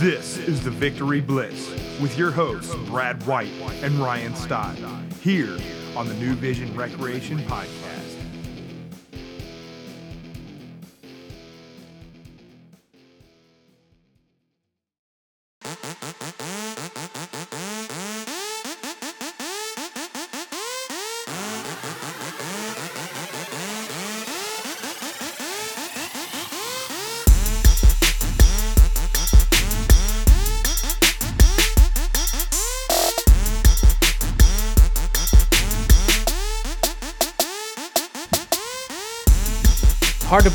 [0.00, 1.70] This is the Victory Blitz
[2.02, 3.48] with your hosts, Brad White
[3.82, 4.76] and Ryan Stott,
[5.22, 5.56] here
[5.96, 7.85] on the New Vision Recreation Podcast.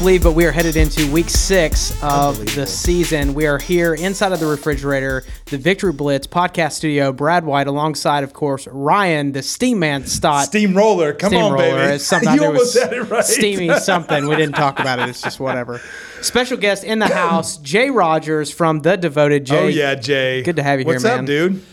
[0.01, 3.35] Believe, but we are headed into week six of the season.
[3.35, 7.13] We are here inside of the refrigerator, the Victory Blitz podcast studio.
[7.13, 10.45] Brad White, alongside, of course, Ryan, the Steam Man Stott.
[10.47, 11.77] Steamroller, come on, Steamroller.
[11.77, 11.93] baby.
[11.93, 13.23] It's something you there almost was had it right.
[13.23, 14.27] steamy something.
[14.27, 15.07] We didn't talk about it.
[15.07, 15.79] It's just whatever.
[16.21, 19.45] Special guest in the house, Jay Rogers from The Devoted.
[19.45, 20.41] Jay, Oh yeah, Jay.
[20.41, 21.25] Good to have you here, What's up, man.
[21.25, 21.63] dude?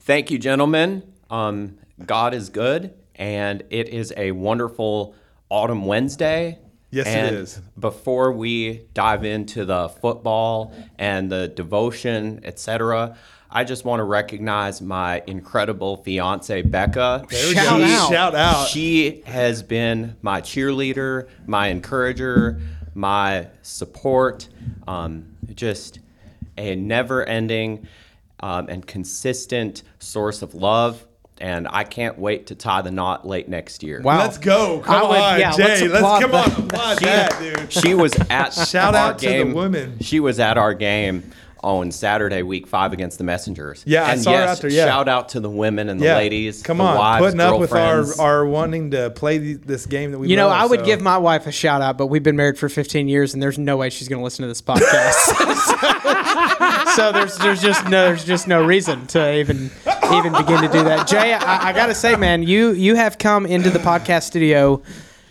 [0.00, 1.04] Thank you, gentlemen.
[1.30, 5.14] Um, God is good, and it is a wonderful
[5.48, 6.58] autumn Wednesday.
[6.90, 7.60] Yes, it and is.
[7.78, 13.16] Before we dive into the football and the devotion, etc.,
[13.50, 17.26] I just want to recognize my incredible fiance, Becca.
[17.30, 18.10] Shout out.
[18.10, 18.68] Shout out.
[18.68, 22.60] She has been my cheerleader, my encourager,
[22.94, 24.48] my support,
[24.86, 26.00] um, just
[26.58, 27.86] a never ending
[28.40, 31.06] um, and consistent source of love.
[31.40, 34.00] And I can't wait to tie the knot late next year.
[34.02, 34.18] Wow.
[34.18, 34.80] Let's go.
[34.80, 35.64] Come I would- on, yeah, Jay.
[35.64, 36.58] let's Let's, applaud come that.
[36.58, 36.64] on.
[36.64, 37.72] Applaud that, dude.
[37.84, 39.52] She was at Shout our out to the game.
[39.54, 39.98] women.
[40.00, 41.30] She was at our game
[41.62, 43.82] on Saturday, week five against the Messengers.
[43.86, 44.84] Yeah, I and saw her yes, out there, yeah.
[44.86, 46.62] Shout out to the women and the Yeah, ladies.
[46.62, 48.20] Come the on, wives, putting up with our, girlfriends.
[48.20, 50.28] our wanting to play the, this game that we.
[50.28, 50.86] You know, love, I would so.
[50.86, 53.58] give my wife a shout out, but we've been married for 15 years, and there's
[53.58, 55.12] no way she's going to listen to this podcast.
[56.88, 59.70] so, so there's there's just no there's just no reason to even
[60.12, 61.06] even begin to do that.
[61.08, 64.82] Jay, I, I got to say, man, you you have come into the podcast studio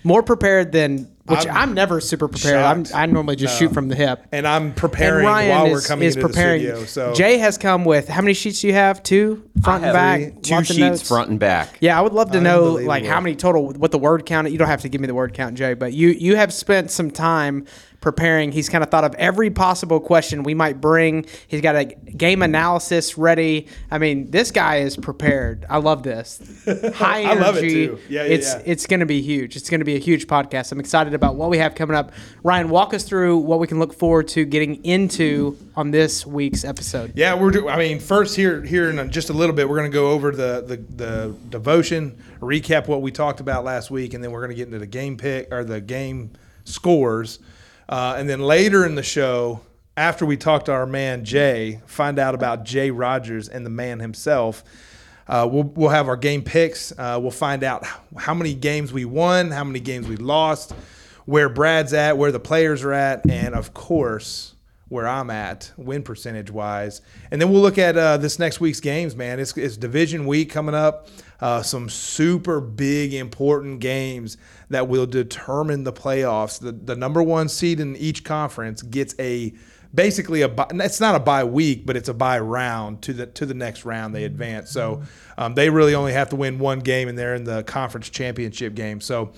[0.04, 2.64] more prepared than which I'm, I'm never super prepared.
[2.64, 2.86] I'm.
[2.96, 4.26] I normally just shoot from the hip.
[4.32, 6.62] and I'm preparing And Ryan while is, we're coming is into preparing.
[6.64, 6.86] the studio.
[6.86, 9.04] So Jay has come with how many sheets do you have?
[9.04, 10.42] Two front and back.
[10.42, 11.08] two sheets notes?
[11.08, 11.78] front and back.
[11.82, 14.50] Yeah, I would love to know like how many total what the word count.
[14.52, 16.92] You don't have to give me the word count, Jay, but you you have spent
[16.92, 17.66] some time
[18.02, 18.52] preparing.
[18.52, 21.26] He's kind of thought of every possible question we might bring.
[21.48, 23.68] He's got a game analysis ready.
[23.90, 25.66] I mean, this guy is prepared.
[25.70, 26.40] I love this.
[26.96, 27.28] High energy.
[27.28, 28.00] I love it, too.
[28.10, 28.62] Yeah, yeah, it's yeah.
[28.66, 29.56] it's going to be huge.
[29.56, 30.72] It's going to be a huge podcast.
[30.72, 32.12] I'm excited about what we have coming up.
[32.44, 36.64] Ryan, walk us through what we can look forward to getting into on this week's
[36.64, 37.14] episode.
[37.16, 37.52] yeah, we're.
[37.52, 40.12] Do, I mean, first here here in just a little bit, we're going to go
[40.12, 44.42] over the, the the devotion, recap what we talked about last week, and then we're
[44.42, 46.32] going to get into the game pick or the game
[46.68, 47.40] scores,
[47.90, 49.62] uh, and then later in the show.
[49.96, 54.00] After we talk to our man Jay, find out about Jay Rogers and the man
[54.00, 54.64] himself.
[55.28, 56.92] Uh, we'll, we'll have our game picks.
[56.92, 57.84] Uh, we'll find out
[58.16, 60.74] how many games we won, how many games we lost,
[61.26, 64.54] where Brad's at, where the players are at, and of course,
[64.90, 67.02] where I'm at, win percentage wise.
[67.30, 69.40] And then we'll look at uh, this next week's games, man.
[69.40, 71.10] It's, it's division week coming up.
[71.40, 74.38] Uh, some super big, important games
[74.70, 76.60] that will determine the playoffs.
[76.60, 79.54] The, the number one seed in each conference gets a
[79.94, 83.46] basically a it's not a bye week, but it's a bye round to the to
[83.46, 84.72] the next round they advance.
[84.72, 85.04] So
[85.38, 88.74] um, they really only have to win one game, and they're in the conference championship
[88.74, 89.00] game.
[89.02, 89.34] So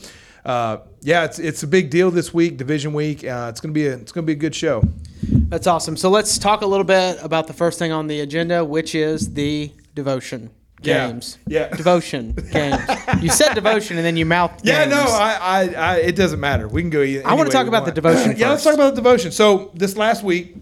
[0.45, 3.23] uh, yeah, it's it's a big deal this week, division week.
[3.23, 4.83] Uh, it's gonna be a it's gonna be a good show.
[5.23, 5.97] That's awesome.
[5.97, 9.33] So let's talk a little bit about the first thing on the agenda, which is
[9.33, 10.50] the devotion
[10.81, 11.38] games.
[11.45, 11.67] Yeah.
[11.75, 12.79] Devotion games.
[13.22, 14.95] You said devotion and then you mouthed Yeah, games.
[14.95, 16.67] no, I, I, I, it doesn't matter.
[16.69, 17.01] We can go.
[17.01, 17.95] Either, I wanna talk we about the want.
[17.95, 19.31] devotion yeah, let's talk about the devotion.
[19.31, 20.56] So this last week,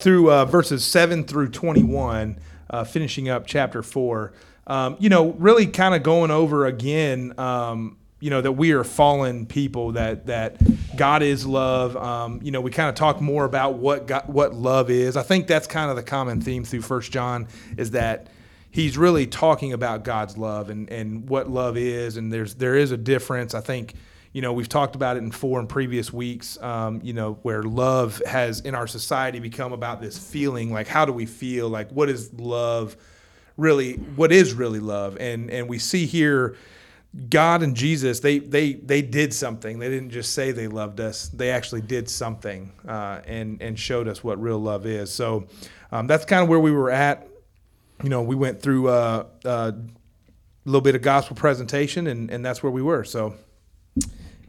[0.00, 2.38] through uh, verses seven through twenty-one,
[2.70, 4.34] uh, finishing up chapter four.
[4.66, 7.32] Um, you know, really kind of going over again.
[7.38, 9.92] Um, you know that we are fallen people.
[9.92, 10.56] That that
[10.96, 11.94] God is love.
[11.94, 15.14] Um, you know, we kind of talk more about what God, what love is.
[15.18, 18.28] I think that's kind of the common theme through First John is that
[18.70, 22.16] he's really talking about God's love and, and what love is.
[22.16, 23.52] And there's there is a difference.
[23.52, 23.92] I think
[24.32, 26.56] you know we've talked about it in four and previous weeks.
[26.62, 31.04] Um, you know where love has in our society become about this feeling like how
[31.04, 32.96] do we feel like what is love
[33.58, 36.56] really what is really love and and we see here
[37.28, 39.78] God and Jesus, they they they did something.
[39.78, 44.08] They didn't just say they loved us; they actually did something uh, and and showed
[44.08, 45.12] us what real love is.
[45.12, 45.46] So
[45.92, 47.28] um, that's kind of where we were at.
[48.02, 49.74] You know, we went through uh, uh, a
[50.64, 53.04] little bit of gospel presentation, and and that's where we were.
[53.04, 53.34] So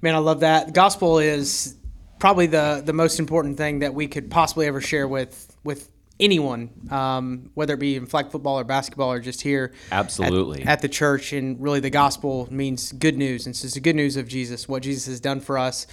[0.05, 0.71] Man, I love that.
[0.71, 1.75] Gospel is
[2.19, 5.89] probably the the most important thing that we could possibly ever share with with
[6.19, 9.73] anyone, um, whether it be in flag football or basketball or just here.
[9.91, 10.63] at- Absolutely.
[10.63, 11.33] At, the church.
[11.33, 13.45] And really, the gospel means good news.
[13.45, 15.87] And so it's the good news of Jesus, what Jesus has done for us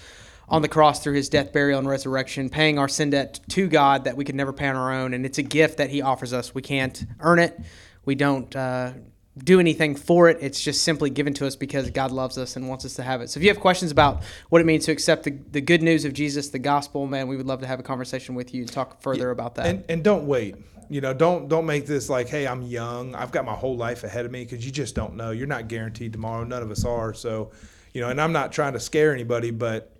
[0.49, 4.05] on the cross through his death, burial, and resurrection, paying our sin debt to God
[4.05, 5.15] that we could never pay on our own.
[5.15, 6.55] And it's a gift that he offers us.
[6.55, 7.59] We can't earn it.
[8.05, 8.93] We don't uh,
[9.39, 10.39] do anything for it.
[10.41, 13.23] It's just simply given to us because God loves us and wants us to have
[13.23, 13.31] it.
[13.31, 16.05] So if you have questions about what it means to accept the, the good news
[16.05, 18.73] of Jesus, the gospel, man, we would love to have a conversation with you and
[18.73, 19.67] talk further about that.
[19.67, 20.57] and and don't wait.
[20.91, 23.15] You know, don't don't make this like, hey, I'm young.
[23.15, 25.31] I've got my whole life ahead of me because you just don't know.
[25.31, 26.45] You're not guaranteed tomorrow.
[26.45, 27.15] None of us are.
[27.15, 27.53] So,
[27.95, 29.97] you know, and I'm not trying to scare anybody, but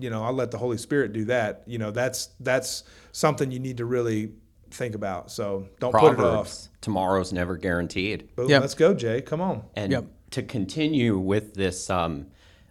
[0.00, 1.62] you know, I'll let the Holy Spirit do that.
[1.66, 2.82] You know, that's that's
[3.12, 4.32] something you need to really
[4.74, 5.30] think about.
[5.30, 6.68] So don't put it off.
[6.80, 8.34] Tomorrow's never guaranteed.
[8.36, 8.60] Boom, Yep.
[8.60, 9.20] Let's go, Jay.
[9.22, 9.62] Come on.
[9.74, 10.04] And Yep.
[10.32, 12.26] to continue with this um,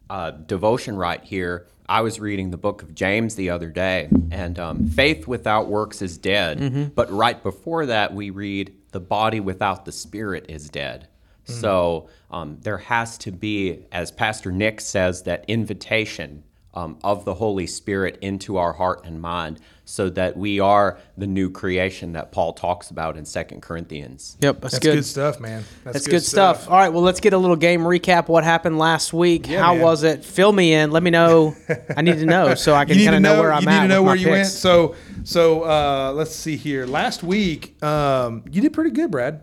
[0.10, 4.58] uh, devotion right here, I was reading the book of James the other day, and
[4.58, 6.96] um, faith without works is dead.
[6.96, 11.08] But right before that, we read, the body without the spirit is dead.
[11.46, 17.34] So um, there has to be, as Pastor Nick says, that invitation um, of the
[17.34, 22.32] Holy Spirit into our heart and mind so that we are the new creation that
[22.32, 24.38] Paul talks about in Second Corinthians.
[24.40, 24.96] Yep, that's, That's good.
[24.96, 25.06] good.
[25.06, 25.64] stuff, man.
[25.84, 26.70] That's, That's good, stuff.
[26.70, 28.30] All right, well, let's get a little game recap.
[28.30, 29.50] What happened last week?
[29.50, 29.84] Yeah, How man.
[29.84, 30.24] was it?
[30.24, 30.92] Fill me in.
[30.92, 31.56] Let me know.
[31.98, 33.82] I need to know so I can kind of know, know, where I'm you at.
[33.82, 34.48] need to know where my you went.
[34.48, 36.86] So, so uh, let's see here.
[36.86, 39.42] Last week, um, you did pretty good, Brad.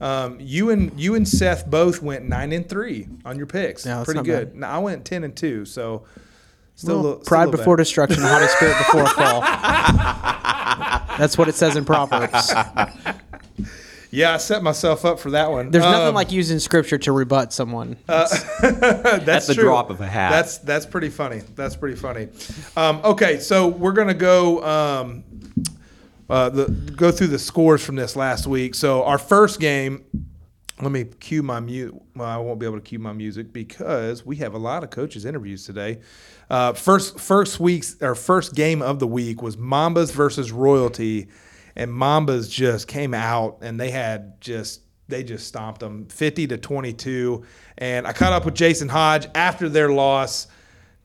[0.00, 3.86] Um, you and you and Seth both went nine and three on your picks.
[3.86, 4.48] Yeah, that's pretty not good.
[4.52, 4.56] bad.
[4.60, 6.04] Now, I went ten and two, so
[6.76, 7.84] still a Well, little, still a pride before better.
[7.84, 9.40] destruction, haughty spirit before a fall.
[11.18, 12.52] That's what it says in Proverbs.
[14.10, 15.72] Yeah, I set myself up for that one.
[15.72, 17.96] There's nothing Um, like using scripture to rebut someone.
[18.06, 18.32] that's
[18.62, 19.64] At the true.
[19.64, 20.30] drop of a hat.
[20.30, 21.40] That's that's pretty funny.
[21.56, 22.28] That's pretty funny.
[22.76, 25.24] Um, okay, so we're gonna go um,
[26.30, 28.76] uh, the, go through the scores from this last week.
[28.76, 30.04] So our first game.
[30.84, 31.94] Let me cue my mute.
[32.14, 34.90] Well, I won't be able to cue my music because we have a lot of
[34.90, 36.00] coaches interviews today.
[36.50, 41.28] Uh, first first week's or first game of the week was Mambas versus Royalty,
[41.74, 46.58] and Mambas just came out and they had just they just stomped them 50 to
[46.58, 47.44] 22.
[47.78, 50.48] And I caught up with Jason Hodge after their loss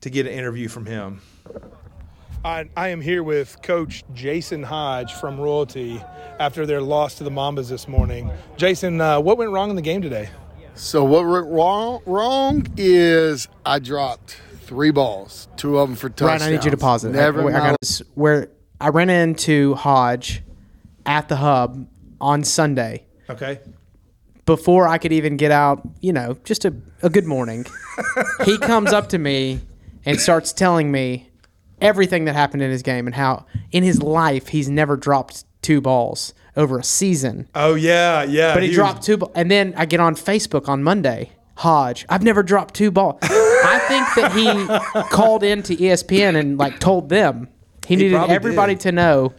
[0.02, 1.22] to get an interview from him.
[2.44, 6.02] I, I am here with Coach Jason Hodge from Royalty
[6.38, 8.30] after their loss to the Mambas this morning.
[8.56, 10.30] Jason, uh, what went wrong in the game today?
[10.74, 12.00] So what went wrong?
[12.06, 16.40] Wrong is I dropped three balls, two of them for touchdowns.
[16.40, 17.10] Ryan, I need you to pause it.
[17.10, 17.50] Never.
[17.50, 18.00] I, I got this.
[18.14, 18.48] Where
[18.80, 20.42] I ran into Hodge
[21.04, 21.86] at the hub
[22.22, 23.60] on Sunday Okay.
[24.46, 27.66] before I could even get out, you know, just a, a good morning.
[28.46, 29.60] he comes up to me
[30.06, 31.29] and starts telling me
[31.80, 35.80] everything that happened in his game and how in his life he's never dropped two
[35.80, 37.48] balls over a season.
[37.54, 38.54] Oh, yeah, yeah.
[38.54, 41.30] But he, was- dropped two, ba- and then I get on Facebook on Monday.
[41.56, 43.18] Hodge, I've never dropped two balls.
[43.22, 47.48] I think that he called into ESPN and like told them
[47.86, 48.80] he, needed everybody did.
[48.82, 49.34] to know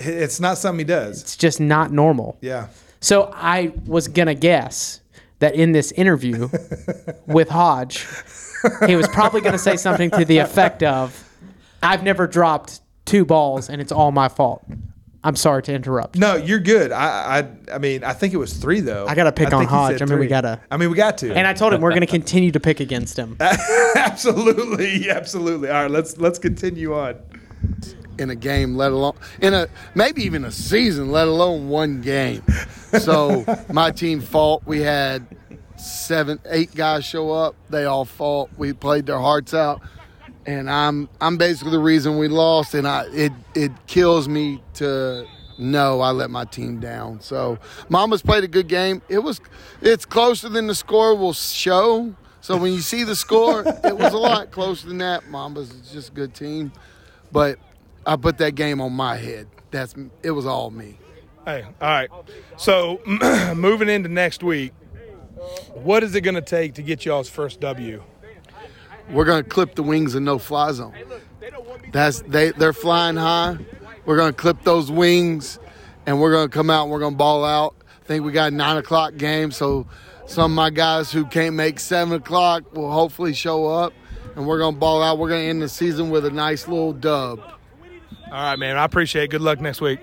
[0.00, 1.20] It's not something he does.
[1.20, 2.38] it's just not normal.
[2.40, 2.68] Yeah.
[3.00, 5.00] So I was gonna guess
[5.40, 6.48] that in this interview
[7.26, 8.06] with Hodge,
[8.86, 11.28] he was probably gonna say something to the effect of,
[11.82, 14.64] "I've never dropped two balls, and it's all my fault."
[15.24, 16.18] I'm sorry to interrupt.
[16.18, 16.90] No, you're good.
[16.90, 17.38] I,
[17.70, 19.06] I, I mean, I think it was three though.
[19.06, 20.02] I gotta pick on Hodge.
[20.02, 21.32] I mean, we gotta- I mean, we got to.
[21.32, 23.36] And I told him we're gonna continue to pick against him.
[23.96, 25.68] absolutely, absolutely.
[25.68, 27.20] All right, let's let's continue on.
[28.18, 32.42] in a game, let alone in a maybe even a season, let alone one game.
[32.98, 34.66] So my team fought.
[34.66, 35.24] We had
[35.76, 37.54] seven, eight guys show up.
[37.70, 38.50] They all fought.
[38.56, 39.82] We played their hearts out,
[40.46, 42.74] and I'm I'm basically the reason we lost.
[42.74, 45.26] And I it it kills me to
[45.58, 47.20] know I let my team down.
[47.20, 47.58] So
[47.88, 49.02] Mambas played a good game.
[49.08, 49.40] It was
[49.80, 52.14] it's closer than the score will show.
[52.40, 55.24] So when you see the score, it was a lot closer than that.
[55.24, 56.72] Mambas just a good team,
[57.30, 57.58] but
[58.06, 59.46] I put that game on my head.
[59.70, 60.98] That's it was all me.
[61.44, 62.10] Hey, all right.
[62.56, 63.00] So
[63.56, 64.72] moving into next week,
[65.74, 68.02] what is it going to take to get y'all's first W?
[69.10, 70.94] We're gonna clip the wings of no fly zone.
[71.92, 73.58] That's they they're flying high.
[74.04, 75.58] We're gonna clip those wings,
[76.06, 77.74] and we're gonna come out and we're gonna ball out.
[78.02, 79.86] I think we got a nine o'clock game, so
[80.26, 83.92] some of my guys who can't make seven o'clock will hopefully show up,
[84.34, 85.18] and we're gonna ball out.
[85.18, 87.40] We're gonna end the season with a nice little dub.
[87.40, 88.78] All right, man.
[88.78, 89.30] I appreciate it.
[89.30, 90.00] Good luck next week.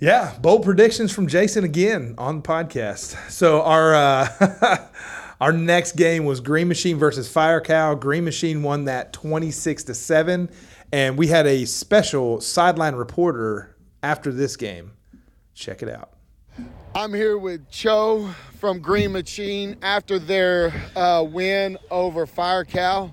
[0.00, 3.30] Yeah, bold predictions from Jason again on the podcast.
[3.30, 4.28] So our uh,
[5.40, 7.94] our next game was Green Machine versus Fire Cow.
[7.94, 10.50] Green Machine won that twenty six to seven,
[10.92, 14.92] and we had a special sideline reporter after this game.
[15.54, 16.10] Check it out.
[16.94, 23.12] I'm here with Cho from Green Machine after their uh, win over Fire Cow.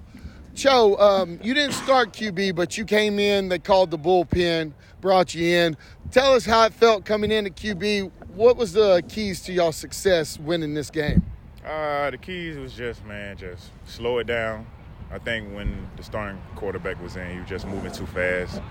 [0.56, 3.50] Cho, um, you didn't start QB, but you came in.
[3.50, 5.78] They called the bullpen, brought you in.
[6.12, 8.10] Tell us how it felt coming into QB.
[8.34, 11.24] What was the keys to your success winning this game?
[11.66, 14.68] Uh, the keys was just man, just slow it down.
[15.12, 18.62] I think when the starting quarterback was in, he was just moving too fast.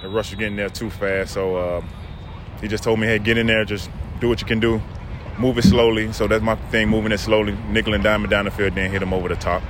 [0.00, 1.84] The rush was getting there too fast, so uh,
[2.62, 4.80] he just told me, "Hey, get in there, just do what you can do,
[5.38, 8.50] move it slowly." So that's my thing, moving it slowly, nickel and diamond down the
[8.50, 9.62] field, then hit him over the top.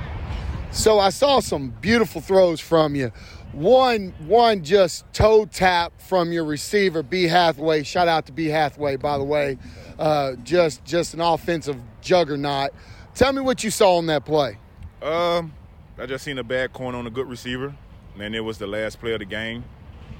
[0.71, 3.11] So I saw some beautiful throws from you.
[3.51, 7.83] One, one just toe tap from your receiver, B Hathaway.
[7.83, 9.57] Shout out to B Hathaway, by the way.
[9.99, 12.71] Uh, just, just an offensive juggernaut.
[13.15, 14.57] Tell me what you saw on that play.
[15.01, 15.53] Um,
[15.97, 17.75] I just seen a bad corner on a good receiver,
[18.19, 19.63] and it was the last play of the game.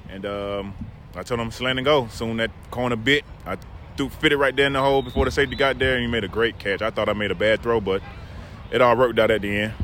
[0.08, 0.74] And um,
[1.14, 2.08] I told him slant and go.
[2.08, 3.56] Soon that corner bit, I
[3.96, 6.10] threw fit it right there in the hole before the safety got there, and he
[6.10, 6.82] made a great catch.
[6.82, 8.02] I thought I made a bad throw, but
[8.70, 9.74] it all worked out at the end.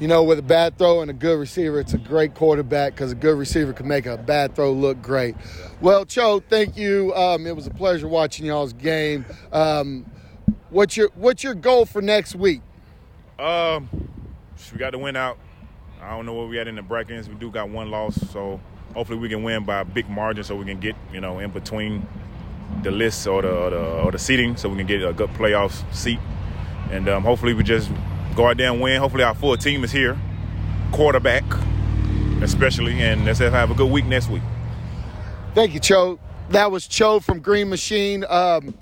[0.00, 3.12] You know, with a bad throw and a good receiver, it's a great quarterback because
[3.12, 5.36] a good receiver can make a bad throw look great.
[5.80, 7.14] Well, Cho, thank you.
[7.14, 9.24] Um, it was a pleasure watching y'all's game.
[9.52, 10.06] Um,
[10.70, 12.60] what's your What's your goal for next week?
[13.38, 13.88] Um,
[14.72, 15.38] we got to win out.
[16.00, 17.28] I don't know where we at in the brackets.
[17.28, 18.60] We do got one loss, so
[18.94, 21.50] hopefully we can win by a big margin, so we can get you know in
[21.50, 22.06] between
[22.82, 25.30] the lists or the or the, or the seating, so we can get a good
[25.30, 26.20] playoff seat.
[26.90, 27.90] And um, hopefully we just
[28.36, 29.00] go out there and win.
[29.00, 30.18] Hopefully our full team is here,
[30.92, 31.44] quarterback
[32.42, 34.42] especially, and let's have a good week next week.
[35.54, 36.18] Thank you, Cho.
[36.50, 38.24] That was Cho from Green Machine.
[38.28, 38.74] Um,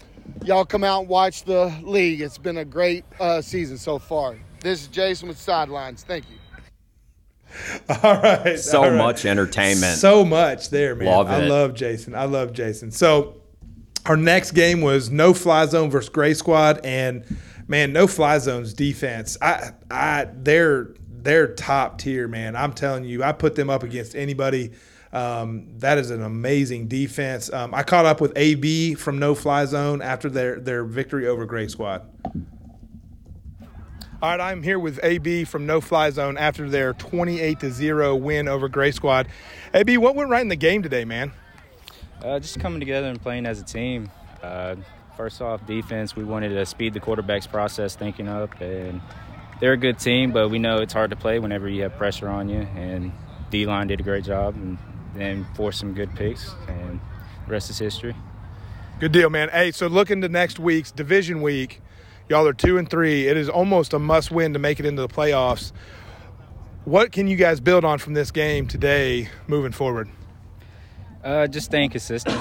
[0.44, 2.20] y'all come out and watch the league.
[2.20, 4.36] It's been a great uh, season so far.
[4.60, 6.02] This is Jason with Sidelines.
[6.02, 6.36] Thank you.
[8.02, 8.58] All right.
[8.58, 8.96] So all right.
[8.96, 9.98] much entertainment.
[9.98, 11.08] So much there, man.
[11.08, 12.14] Love I love Jason.
[12.14, 12.92] I love Jason.
[12.92, 13.40] So
[14.06, 17.24] our next game was no fly zone versus gray squad, and
[17.66, 19.36] man, no fly zone's defense.
[19.42, 22.54] I, I, they're they're top tier, man.
[22.54, 24.70] I'm telling you, I put them up against anybody.
[25.12, 27.52] Um, that is an amazing defense.
[27.52, 31.46] Um, I caught up with AB from No Fly Zone after their their victory over
[31.46, 32.02] Gray Squad.
[34.22, 38.14] All right, I'm here with AB from No Fly Zone after their 28 to zero
[38.14, 39.28] win over Gray Squad.
[39.72, 41.32] AB, what went right in the game today, man?
[42.22, 44.10] Uh, just coming together and playing as a team.
[44.42, 44.76] Uh,
[45.16, 49.00] first off, defense, we wanted to speed the quarterback's process thinking up, and
[49.58, 52.28] they're a good team, but we know it's hard to play whenever you have pressure
[52.28, 52.60] on you.
[52.60, 53.12] And
[53.50, 54.76] D line did a great job, and
[55.14, 57.00] then forced some good picks, and
[57.46, 58.14] the rest is history.
[58.98, 59.48] Good deal, man.
[59.48, 61.80] Hey, so looking to next week's division week,
[62.28, 63.28] y'all are two and three.
[63.28, 65.72] It is almost a must win to make it into the playoffs.
[66.84, 70.08] What can you guys build on from this game today moving forward?
[71.22, 72.40] Uh, just staying consistent.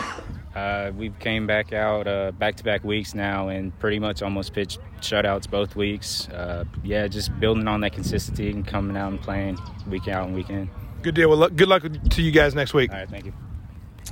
[0.55, 5.49] Uh, we came back out uh, back-to-back weeks now, and pretty much almost pitched shutouts
[5.49, 6.27] both weeks.
[6.29, 9.57] Uh, yeah, just building on that consistency and coming out and playing
[9.87, 10.69] week out and week in.
[11.01, 11.29] Good deal.
[11.29, 12.91] Well, good luck to you guys next week.
[12.91, 13.33] All right, thank you.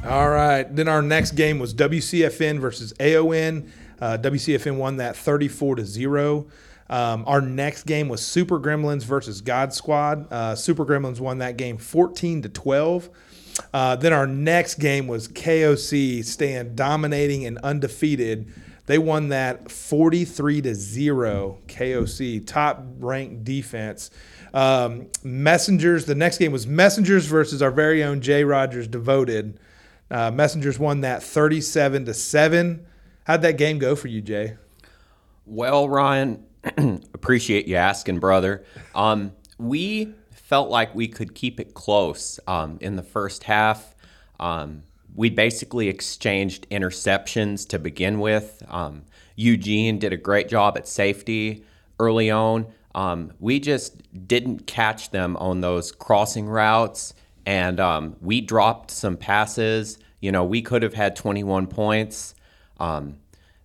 [0.06, 0.64] All right.
[0.64, 3.72] Then our next game was WCFN versus AON.
[4.00, 6.48] Uh, WCFN won that 34 to 0.
[6.90, 10.32] Um, our next game was Super Gremlins versus God Squad.
[10.32, 13.10] Uh, Super Gremlins won that game 14 to 12.
[13.74, 18.48] Uh, then our next game was KOC staying dominating and undefeated.
[18.86, 24.10] They won that 43 to 0 KOC, top ranked defense.
[24.54, 29.60] Um, Messengers, the next game was Messengers versus our very own Jay Rogers Devoted.
[30.10, 32.86] Uh, Messengers won that 37 to 7.
[33.26, 34.58] How'd that game go for you, Jay?
[35.46, 36.46] Well, Ryan,
[37.14, 38.64] appreciate you asking, brother.
[38.96, 43.96] Um, we felt like we could keep it close um, in the first half.
[44.40, 48.64] Um, we basically exchanged interceptions to begin with.
[48.70, 49.04] Um,
[49.36, 51.66] Eugene did a great job at safety
[52.00, 52.68] early on.
[52.98, 57.14] Um, we just didn't catch them on those crossing routes,
[57.46, 60.00] and um, we dropped some passes.
[60.20, 62.34] You know, we could have had 21 points.
[62.80, 63.20] Um,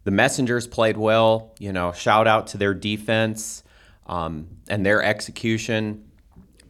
[0.05, 1.55] the messengers played well.
[1.59, 3.65] You know, shout out to their defense
[4.07, 6.05] um, and their execution.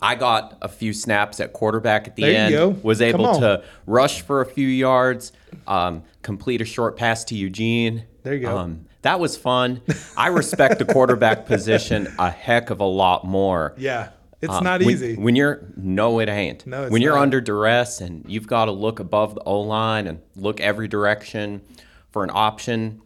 [0.00, 2.52] I got a few snaps at quarterback at the There you end.
[2.52, 2.69] go.
[2.85, 5.33] Was able to rush for a few yards,
[5.66, 8.04] um, complete a short pass to Eugene.
[8.23, 8.76] There you go.
[9.02, 9.82] That was fun.
[10.16, 13.75] I respect the quarterback position a heck of a lot more.
[13.76, 15.16] Yeah, it's Um, not when- easy.
[15.16, 16.66] When you're no, it ain't.
[16.66, 17.23] No, it's when you're not.
[17.23, 21.62] under duress and you've got to look above the O line and look every direction
[22.11, 23.00] for an option,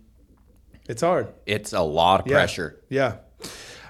[0.88, 1.29] it's hard.
[1.47, 2.35] it's a lot of Yeah.
[2.35, 2.76] pressure.
[2.88, 3.15] Yeah.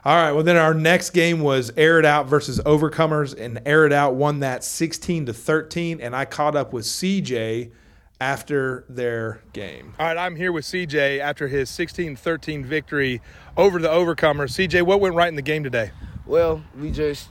[0.04, 0.30] All right.
[0.30, 4.14] Well, then our next game was Air It Out versus Overcomers, and Air It Out
[4.14, 6.00] won that 16 to 13.
[6.00, 7.72] And I caught up with CJ
[8.20, 9.94] after their game.
[9.98, 10.16] All right.
[10.16, 13.20] I'm here with CJ after his 16 13 victory
[13.56, 14.52] over the Overcomers.
[14.52, 15.90] CJ, what went right in the game today?
[16.24, 17.28] Well, we just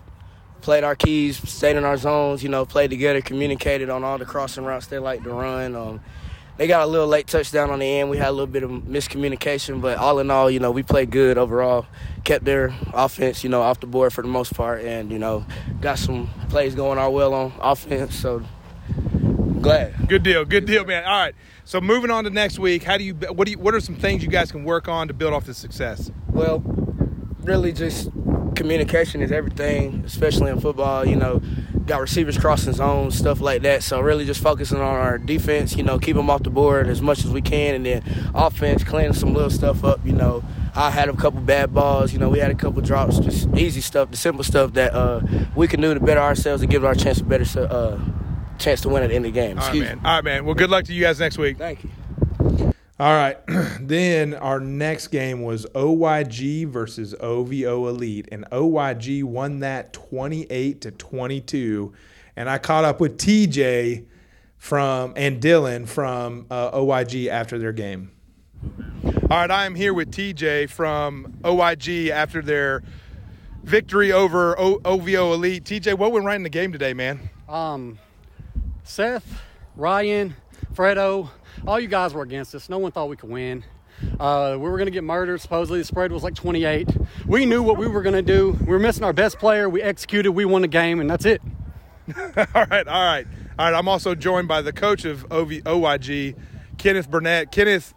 [0.62, 4.26] played our keys, stayed in our zones, you know, played together, communicated on all the
[4.26, 5.76] crossing routes they like to run.
[5.76, 6.02] Um,
[6.58, 8.10] they got a little late touchdown on the end.
[8.10, 11.12] We had a little bit of miscommunication, but all in all, you know, we played
[11.12, 11.86] good overall.
[12.24, 15.46] Kept their offense, you know, off the board for the most part, and you know,
[15.82, 18.16] got some plays going our well on offense.
[18.16, 18.46] So I'm
[19.66, 20.08] glad.
[20.08, 20.46] Good deal.
[20.46, 21.04] Good deal, man.
[21.04, 21.36] All right.
[21.64, 23.96] So moving on to next week, how do you what do you what are some
[23.96, 26.12] things you guys can work on to build off this success?
[26.30, 26.60] Well,
[27.42, 28.10] really just
[28.56, 31.06] communication is everything, especially in football.
[31.06, 31.42] You know,
[31.88, 33.82] got receivers crossing zones, stuff like that.
[33.82, 37.02] So really just focusing on our defense, you know, keep them off the board as
[37.02, 38.04] much as we can, and then
[38.36, 40.06] offense, cleaning some little stuff up.
[40.06, 40.44] You know,
[40.76, 42.14] I had a couple bad balls.
[42.14, 45.22] You know, we had a couple drops, just easy stuff, the simple stuff that uh,
[45.56, 48.00] we can do to better ourselves and give our chance a better uh,
[48.58, 49.58] chance to win at the end of the game.
[49.58, 49.98] All right, Excuse man.
[49.98, 50.06] me.
[50.06, 50.46] All right, man.
[50.46, 51.58] Well, good luck to you guys next week.
[51.58, 51.90] Thank you.
[52.98, 53.38] All right.
[53.82, 60.92] then our next game was OYG versus OVO Elite, and OYG won that 28 to
[60.92, 61.94] 22.
[62.38, 64.06] And I caught up with TJ
[64.58, 68.12] from and Dylan from uh, OYG after their game.
[69.30, 72.82] All right, I am here with TJ from OYG after their
[73.64, 75.64] victory over o- OVO Elite.
[75.66, 77.30] TJ, what went right in the game today, man?
[77.50, 78.00] Um,
[78.86, 79.42] Seth,
[79.76, 80.36] Ryan,
[80.76, 81.30] Fredo,
[81.66, 82.70] all you guys were against us.
[82.70, 83.66] No one thought we could win.
[84.20, 85.42] Uh, we were going to get murdered.
[85.42, 86.88] Supposedly the spread was like 28.
[87.26, 88.56] We knew what we were going to do.
[88.62, 89.68] We were missing our best player.
[89.68, 90.32] We executed.
[90.34, 91.42] We won the game, and that's it.
[92.16, 93.74] all right, all right, all right.
[93.74, 96.36] I'm also joined by the coach of OV, OYG,
[96.78, 97.52] Kenneth Burnett.
[97.52, 97.96] Kenneth,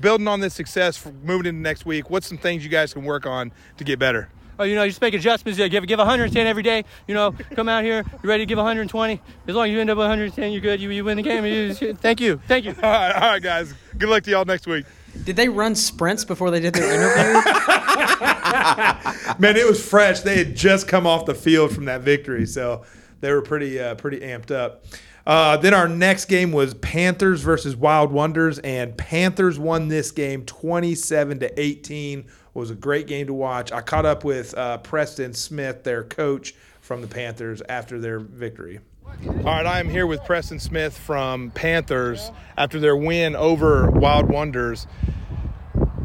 [0.00, 3.24] building on this success moving into next week, what's some things you guys can work
[3.24, 4.28] on to get better?
[4.58, 5.58] Oh, you know, you just make adjustments.
[5.58, 6.84] You give give 110 every day.
[7.06, 9.20] You know, come out here, you're ready to give 120.
[9.46, 10.80] As long as you end up with 110, you're good.
[10.80, 11.44] You, you win the game.
[11.44, 12.74] You- thank you, thank you.
[12.82, 13.74] All right, all right, guys.
[13.98, 14.86] Good luck to y'all next week.
[15.24, 17.52] Did they run sprints before they did their interview?
[19.38, 20.20] Man, it was fresh.
[20.20, 22.84] They had just come off the field from that victory, so
[23.20, 24.84] they were pretty uh, pretty amped up.
[25.26, 30.44] Uh, then our next game was Panthers versus Wild Wonders, and Panthers won this game
[30.44, 32.26] 27 to 18.
[32.56, 33.70] It was a great game to watch.
[33.70, 38.80] I caught up with uh, Preston Smith, their coach from the Panthers, after their victory.
[39.26, 44.30] All right, I am here with Preston Smith from Panthers after their win over Wild
[44.30, 44.86] Wonders.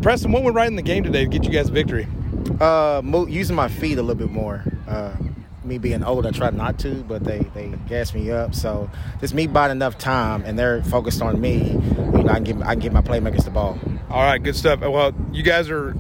[0.02, 2.06] Preston, what went right in the game today to get you guys a victory?
[2.60, 4.62] Uh, mo- using my feet a little bit more.
[4.90, 5.16] Uh,
[5.64, 8.56] me being old, I tried not to, but they they gassed me up.
[8.56, 8.90] So
[9.22, 11.72] just me buying enough time, and they're focused on me.
[11.72, 13.80] You know, I can get I can get my playmakers the ball.
[14.10, 14.82] All right, good stuff.
[14.82, 15.96] Well, you guys are.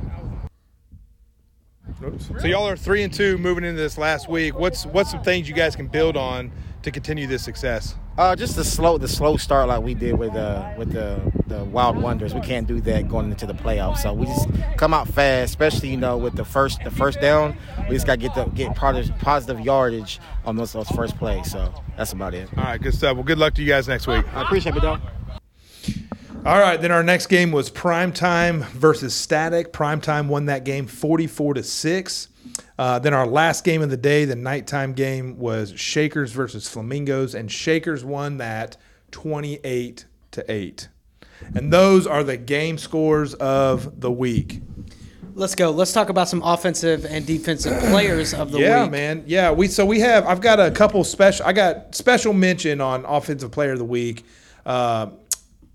[2.03, 2.29] Oops.
[2.39, 4.57] So y'all are three and two moving into this last week.
[4.57, 6.51] What's what's some things you guys can build on
[6.83, 7.95] to continue this success?
[8.17, 11.63] Uh, just the slow the slow start like we did with uh with the the
[11.65, 12.33] Wild Wonders.
[12.33, 13.99] We can't do that going into the playoffs.
[13.99, 17.57] So we just come out fast, especially you know with the first the first down.
[17.87, 21.51] We just got to get the get positive positive yardage on those those first plays.
[21.51, 22.49] So that's about it.
[22.57, 23.15] All right, good stuff.
[23.15, 24.25] Well, good luck to you guys next week.
[24.33, 25.01] I appreciate it, dog.
[26.43, 29.71] All right, then our next game was Primetime versus Static.
[29.71, 32.27] Primetime won that game 44 to 6.
[32.79, 37.35] Uh, then our last game of the day, the nighttime game, was Shakers versus Flamingos,
[37.35, 38.75] and Shakers won that
[39.11, 40.89] 28 to 8.
[41.53, 44.61] And those are the game scores of the week.
[45.35, 45.69] Let's go.
[45.69, 48.85] Let's talk about some offensive and defensive players of the yeah, week.
[48.85, 49.23] Yeah, man.
[49.27, 50.25] Yeah, we so we have.
[50.25, 51.45] I've got a couple special.
[51.45, 54.25] I got special mention on offensive player of the week,
[54.65, 55.07] uh,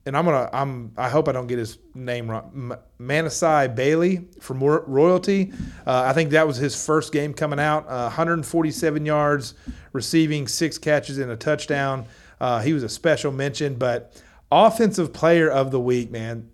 [0.07, 0.49] and I'm gonna.
[0.53, 0.93] I'm.
[0.97, 2.77] I hope I don't get his name wrong.
[3.01, 5.53] Manasai Bailey from Ro- Royalty.
[5.87, 7.87] Uh, I think that was his first game coming out.
[7.89, 9.55] Uh, 147 yards,
[9.93, 12.07] receiving six catches and a touchdown.
[12.41, 16.51] Uh, he was a special mention, but offensive player of the week, man.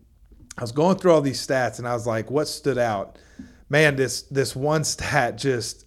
[0.57, 3.19] I was going through all these stats and I was like, what stood out?
[3.69, 5.85] Man, this this one stat just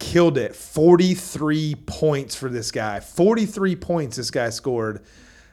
[0.00, 0.56] killed it.
[0.56, 2.98] 43 points for this guy.
[2.98, 5.04] 43 points this guy scored.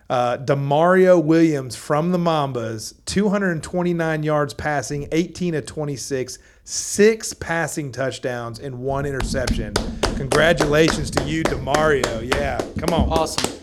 [0.10, 8.60] Uh, Demario Williams from the Mambas, 229 yards passing, 18 of 26, six passing touchdowns,
[8.60, 9.74] and one interception.
[10.16, 12.34] Congratulations to you, Demario.
[12.34, 13.10] Yeah, come on.
[13.10, 13.54] Awesome.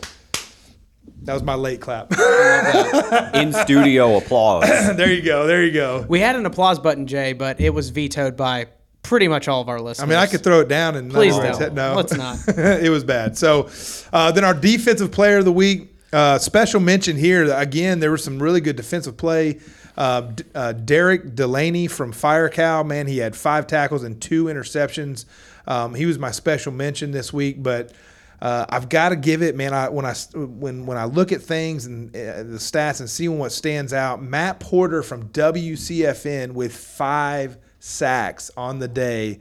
[1.22, 2.12] That was my late clap.
[3.34, 4.64] In studio applause.
[4.96, 5.46] there you go.
[5.46, 6.04] There you go.
[6.06, 8.66] We had an applause button, Jay, but it was vetoed by
[9.02, 10.06] pretty much all of our listeners.
[10.06, 11.58] I mean, I could throw it down and Please no.
[11.58, 11.74] don't.
[11.74, 12.38] No, Let's not.
[12.48, 13.38] it was bad.
[13.38, 13.70] So,
[14.12, 17.98] uh, then our defensive player of the week, Uh, special mention here again.
[17.98, 19.58] There was some really good defensive play.
[19.96, 24.44] Uh, D- uh, Derek Delaney from Fire Cow, man, he had five tackles and two
[24.44, 25.24] interceptions.
[25.66, 27.92] Um, he was my special mention this week, but
[28.40, 29.74] uh, I've got to give it, man.
[29.74, 33.26] I, when I when when I look at things and uh, the stats and see
[33.26, 39.40] what stands out, Matt Porter from WCFN with five sacks on the day.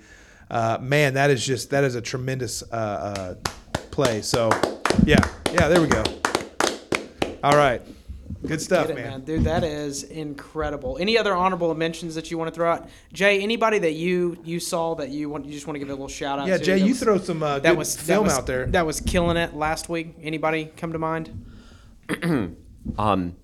[0.49, 3.49] Uh, man, that is just that is a tremendous uh, uh,
[3.91, 4.23] play.
[4.23, 4.49] So,
[5.05, 5.17] yeah,
[5.51, 6.03] yeah, there we go.
[7.43, 7.81] All right,
[8.47, 9.05] good stuff, it, man.
[9.09, 9.21] man.
[9.25, 10.97] Dude, that is incredible.
[10.99, 12.89] Any other honorable mentions that you want to throw out?
[13.11, 15.91] Jay, anybody that you you saw that you want you just want to give a
[15.91, 16.63] little shout out Yeah, to?
[16.63, 18.65] Jay, that you was- throw some uh, that good was that film was- out there.
[18.67, 20.15] That was killing it last week.
[20.21, 21.45] Anybody come to mind?
[22.97, 23.37] Um,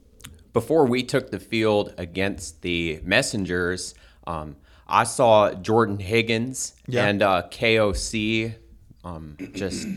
[0.51, 3.95] before we took the field against the Messengers,
[4.27, 7.05] um, I saw Jordan Higgins Yeah.
[7.07, 8.55] and uh, KOC
[9.05, 9.87] um, just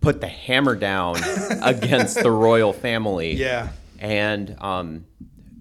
[0.00, 1.16] put the hammer down
[1.62, 3.34] against the royal family.
[3.34, 3.70] Yeah.
[3.98, 5.06] And um,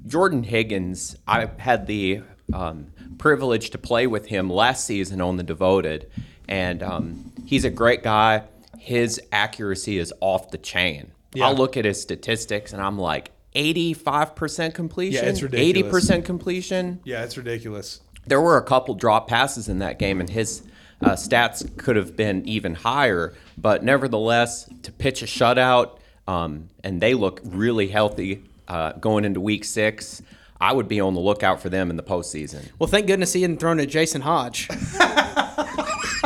[0.05, 2.21] Jordan Higgins, I had the
[2.53, 6.09] um, privilege to play with him last season on the Devoted,
[6.47, 8.43] and um, he's a great guy.
[8.77, 11.11] His accuracy is off the chain.
[11.33, 11.47] Yeah.
[11.47, 16.09] I'll look at his statistics and I'm like 85% completion, Yeah, it's ridiculous.
[16.09, 16.99] 80% completion.
[17.03, 18.01] Yeah, it's ridiculous.
[18.25, 20.61] There were a couple drop passes in that game, and his
[21.01, 23.33] uh, stats could have been even higher.
[23.57, 29.39] But nevertheless, to pitch a shutout, um, and they look really healthy uh, going into
[29.39, 30.21] week six.
[30.59, 32.67] I would be on the lookout for them in the postseason.
[32.79, 34.67] Well, thank goodness he hadn't thrown to Jason Hodge.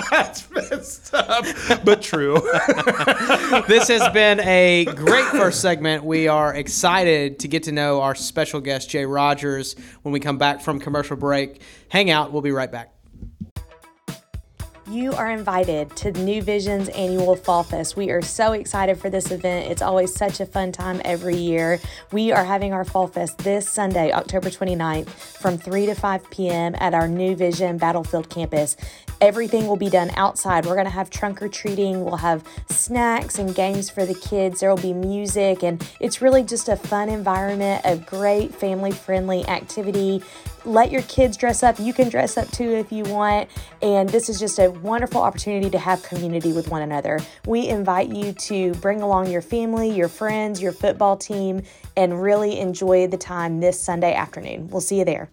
[0.09, 1.45] That's messed up,
[1.83, 2.35] but true.
[3.67, 6.03] this has been a great first segment.
[6.03, 10.37] We are excited to get to know our special guest, Jay Rogers, when we come
[10.37, 11.61] back from commercial break.
[11.89, 12.31] Hang out.
[12.31, 12.93] We'll be right back.
[14.91, 17.95] You are invited to New Vision's annual Fall Fest.
[17.95, 19.71] We are so excited for this event.
[19.71, 21.79] It's always such a fun time every year.
[22.11, 26.75] We are having our Fall Fest this Sunday, October 29th, from 3 to 5 p.m.
[26.77, 28.75] at our New Vision Battlefield campus.
[29.21, 30.65] Everything will be done outside.
[30.65, 34.59] We're going to have trunk or treating, we'll have snacks and games for the kids.
[34.59, 39.47] There will be music, and it's really just a fun environment, a great family friendly
[39.47, 40.21] activity
[40.65, 41.79] let your kids dress up.
[41.79, 43.49] You can dress up too if you want.
[43.81, 47.19] And this is just a wonderful opportunity to have community with one another.
[47.45, 51.63] We invite you to bring along your family, your friends, your football team,
[51.97, 54.69] and really enjoy the time this Sunday afternoon.
[54.69, 55.29] We'll see you there.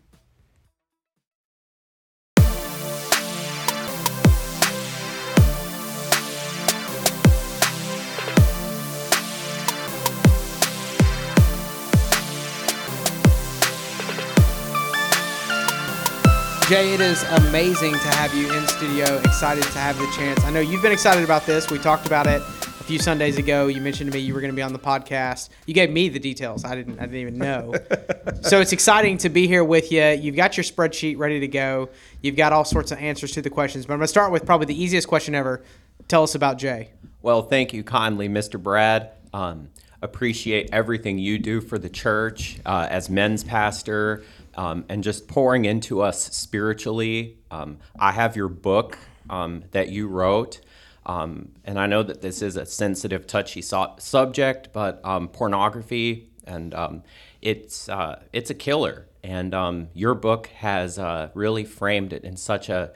[16.68, 19.16] Jay, it is amazing to have you in studio.
[19.20, 20.44] Excited to have the chance.
[20.44, 21.70] I know you've been excited about this.
[21.70, 23.68] We talked about it a few Sundays ago.
[23.68, 25.48] You mentioned to me you were going to be on the podcast.
[25.64, 26.66] You gave me the details.
[26.66, 26.98] I didn't.
[26.98, 27.72] I didn't even know.
[28.42, 30.04] so it's exciting to be here with you.
[30.08, 31.88] You've got your spreadsheet ready to go.
[32.20, 33.86] You've got all sorts of answers to the questions.
[33.86, 35.64] But I'm going to start with probably the easiest question ever.
[36.06, 36.90] Tell us about Jay.
[37.22, 38.62] Well, thank you kindly, Mr.
[38.62, 39.12] Brad.
[39.32, 39.70] Um,
[40.02, 44.22] appreciate everything you do for the church uh, as men's pastor
[44.58, 47.38] um, and just pouring into us spiritually.
[47.50, 48.98] Um, I have your book
[49.30, 50.60] um, that you wrote.
[51.06, 56.28] Um, and I know that this is a sensitive, touchy so- subject, but um, pornography
[56.44, 57.02] and um,
[57.40, 59.06] it's uh, it's a killer.
[59.22, 62.92] And um, your book has uh, really framed it in such a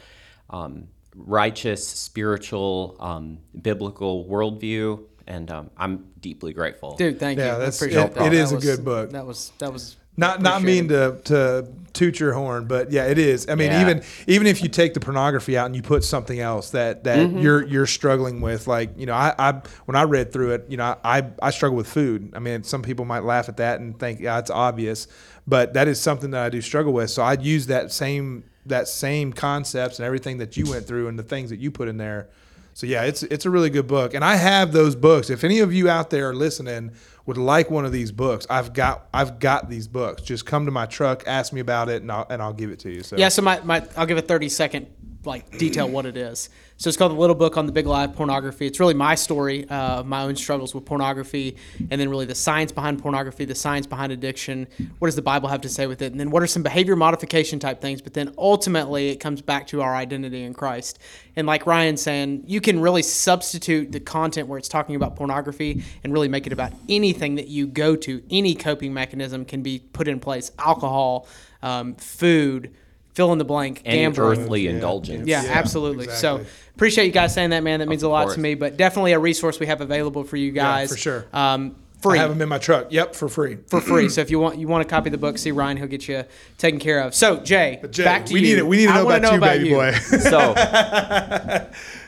[0.50, 6.96] um, righteous, spiritual, um, biblical worldview, and um, I'm deeply grateful.
[6.96, 7.58] Dude, thank Yeah, you.
[7.58, 8.26] that's- I appreciate it- that.
[8.26, 9.10] it is That a good book.
[9.10, 13.18] That was that was Not not mean to to toot your horn, but yeah, it
[13.18, 13.48] is.
[13.48, 13.80] I mean, Yeah.
[13.82, 17.18] even even if you take the pornography out and you put something else that that
[17.28, 17.38] Mm-hmm.
[17.38, 20.76] you're you're struggling with, like you know, I, I when I read through it, you
[20.76, 22.32] know, I I struggle with food.
[22.34, 25.06] I mean, some people might laugh at that and think, yeah, it's obvious,
[25.46, 27.10] but that is something that I do struggle with.
[27.10, 31.18] So I'd use that same that same concepts and everything that you went through and
[31.18, 32.28] the things that you put in there.
[32.74, 35.30] So yeah, it's it's a really good book, and I have those books.
[35.30, 36.92] If any of you out there are listening
[37.26, 40.22] would like one of these books, I've got I've got these books.
[40.22, 42.78] Just come to my truck, ask me about it, and I'll and I'll give it
[42.80, 43.02] to you.
[43.02, 44.86] So Yeah, so my, my I'll give a 30 second
[45.24, 46.48] like detail what it is.
[46.76, 48.66] So it's called the Little Book on the Big Lie of Pornography.
[48.66, 51.56] It's really my story uh, of my own struggles with pornography,
[51.90, 54.66] and then really the science behind pornography, the science behind addiction.
[54.98, 56.10] What does the Bible have to say with it?
[56.10, 58.02] And then what are some behavior modification type things?
[58.02, 60.98] But then ultimately, it comes back to our identity in Christ.
[61.36, 65.84] And like Ryan's saying, you can really substitute the content where it's talking about pornography
[66.02, 68.22] and really make it about anything that you go to.
[68.28, 70.50] Any coping mechanism can be put in place.
[70.58, 71.28] Alcohol,
[71.62, 72.74] um, food
[73.14, 74.40] fill in the blank, Any gambling.
[74.40, 75.26] earthly indulgence.
[75.28, 76.04] Yeah, Yeah, absolutely.
[76.04, 76.44] exactly.
[76.44, 77.80] So appreciate you guys saying that, man.
[77.80, 78.34] That means a lot course.
[78.34, 78.54] to me.
[78.54, 81.26] But definitely a resource we have available for you guys for sure.
[81.32, 82.18] Um, free.
[82.18, 82.88] I have them in my truck.
[82.90, 83.58] Yep, for free.
[83.68, 84.08] for free.
[84.08, 86.24] so if you want you want to copy the book, see Ryan, he'll get you
[86.58, 87.14] taken care of.
[87.14, 88.34] So Jay, Jay, back to you.
[88.34, 88.46] we you.
[88.54, 88.66] need it.
[88.66, 89.92] We need to I know wanna about you, baby boy.
[90.18, 90.54] So,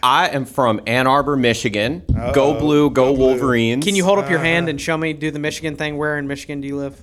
[0.02, 2.02] I am from Ann Arbor, Michigan.
[2.32, 3.84] go blue, go, Wolverines.
[3.84, 4.32] Can you hold up Uh-huh.
[4.32, 5.96] your hand and show me do the Michigan thing?
[5.96, 7.00] Where in Michigan do you live?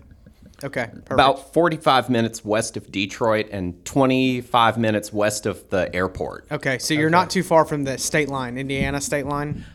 [0.63, 1.11] Okay, perfect.
[1.11, 6.45] About 45 minutes west of Detroit and 25 minutes west of the airport.
[6.51, 9.65] Okay, so you're not too far from the state line, Indiana state line.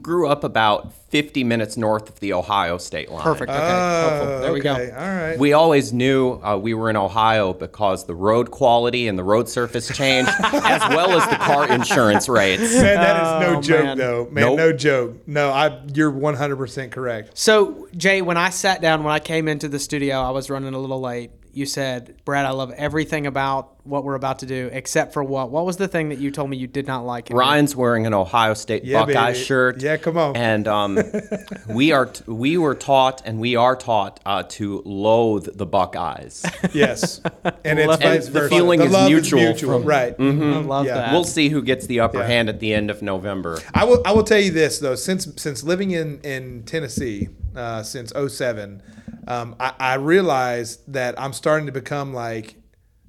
[0.00, 3.22] Grew up about 50 minutes north of the Ohio state line.
[3.22, 3.50] Perfect.
[3.50, 4.40] Okay, Oh, helpful.
[4.40, 4.72] There we go.
[4.72, 5.38] All right.
[5.38, 9.50] We always knew uh, we were in Ohio because the road quality and the road
[9.50, 12.62] surface changed, as well as the car insurance rates.
[12.74, 13.98] Man, that is no Oh, joke, man.
[13.98, 14.28] though.
[14.30, 14.56] Man, Nope.
[14.56, 15.16] no joke.
[15.28, 15.78] No, I.
[15.92, 17.36] You're 100 percent correct.
[17.36, 20.72] So Jay, when I sat down, when I came into the studio, I was running
[20.72, 21.32] a little late.
[21.54, 25.50] You said, "Brad, I love everything about what we're about to do, except for what?
[25.50, 28.14] What was the thing that you told me you did not like?" Ryan's wearing an
[28.14, 29.44] Ohio State Yeah, Buckeye baby.
[29.44, 29.82] shirt.
[29.82, 30.34] Yeah, come on.
[30.36, 30.98] And um,
[31.68, 36.44] we are t- we were taught and we are taught uh, to loathe the Buckeyes.
[36.72, 37.20] Yes,
[37.64, 38.48] and it's And vice the versa.
[38.54, 40.14] feeling is love mutual from- right?
[40.18, 40.94] I love Yeah.
[40.94, 41.12] that.
[41.12, 42.26] we'll see who gets the upper Yeah.
[42.28, 43.58] hand at the end of November.
[43.74, 44.00] I will.
[44.06, 44.94] I will tell you this though.
[44.94, 48.82] Since since living in in Tennessee uh, since 07,
[49.26, 52.56] um, I, I realized that I'm starting to become like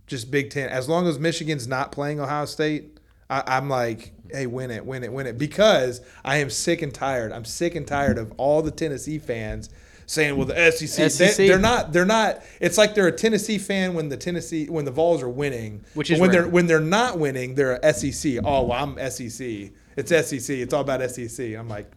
[0.07, 0.69] just Big Ten.
[0.69, 5.03] As long as Michigan's not playing Ohio State, I, I'm like, hey, win it, win
[5.03, 7.31] it, win it, because I am sick and tired.
[7.31, 9.69] I'm sick and tired of all the Tennessee fans.
[10.05, 11.37] Saying, well, the SEC, SEC.
[11.37, 11.93] They, are not.
[11.93, 12.43] They're not.
[12.59, 16.11] It's like they're a Tennessee fan when the Tennessee when the Vols are winning, Which
[16.11, 16.41] is when rare.
[16.41, 18.35] they're when they're not winning, they're a SEC.
[18.43, 19.71] Oh, well, I'm SEC.
[19.95, 20.57] It's SEC.
[20.57, 21.55] It's all about SEC.
[21.55, 21.91] I'm like,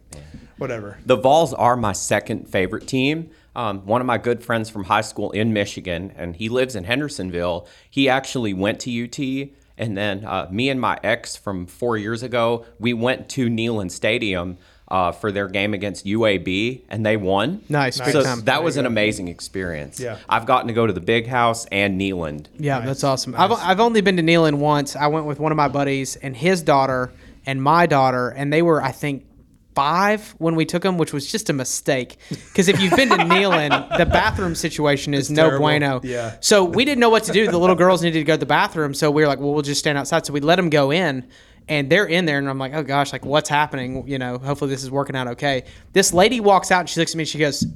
[0.58, 0.98] whatever.
[1.06, 3.30] The Vols are my second favorite team.
[3.54, 6.84] Um, one of my good friends from high school in Michigan, and he lives in
[6.84, 7.66] Hendersonville.
[7.90, 12.22] He actually went to UT, and then uh, me and my ex from four years
[12.22, 17.62] ago, we went to Neyland Stadium uh, for their game against UAB, and they won.
[17.68, 18.42] Nice, big so time.
[18.42, 19.98] that was an amazing experience.
[19.98, 20.18] Yeah.
[20.28, 22.46] I've gotten to go to the Big House and Neyland.
[22.58, 23.34] Yeah, that's awesome.
[23.36, 24.94] I've, I've only been to Neyland once.
[24.94, 27.10] I went with one of my buddies and his daughter
[27.46, 29.24] and my daughter, and they were, I think,
[29.74, 32.16] five when we took them, which was just a mistake.
[32.28, 35.58] Because if you've been to Neyland, the bathroom situation is no terrible.
[35.58, 36.00] bueno.
[36.02, 36.36] Yeah.
[36.40, 37.50] So we didn't know what to do.
[37.50, 39.62] The little girls needed to go to the bathroom, so we were like, well, we'll
[39.62, 40.26] just stand outside.
[40.26, 41.28] So we let them go in.
[41.68, 44.06] And they're in there, and I'm like, oh gosh, like what's happening?
[44.06, 45.64] You know, hopefully this is working out okay.
[45.92, 47.66] This lady walks out, and she looks at me, and she goes,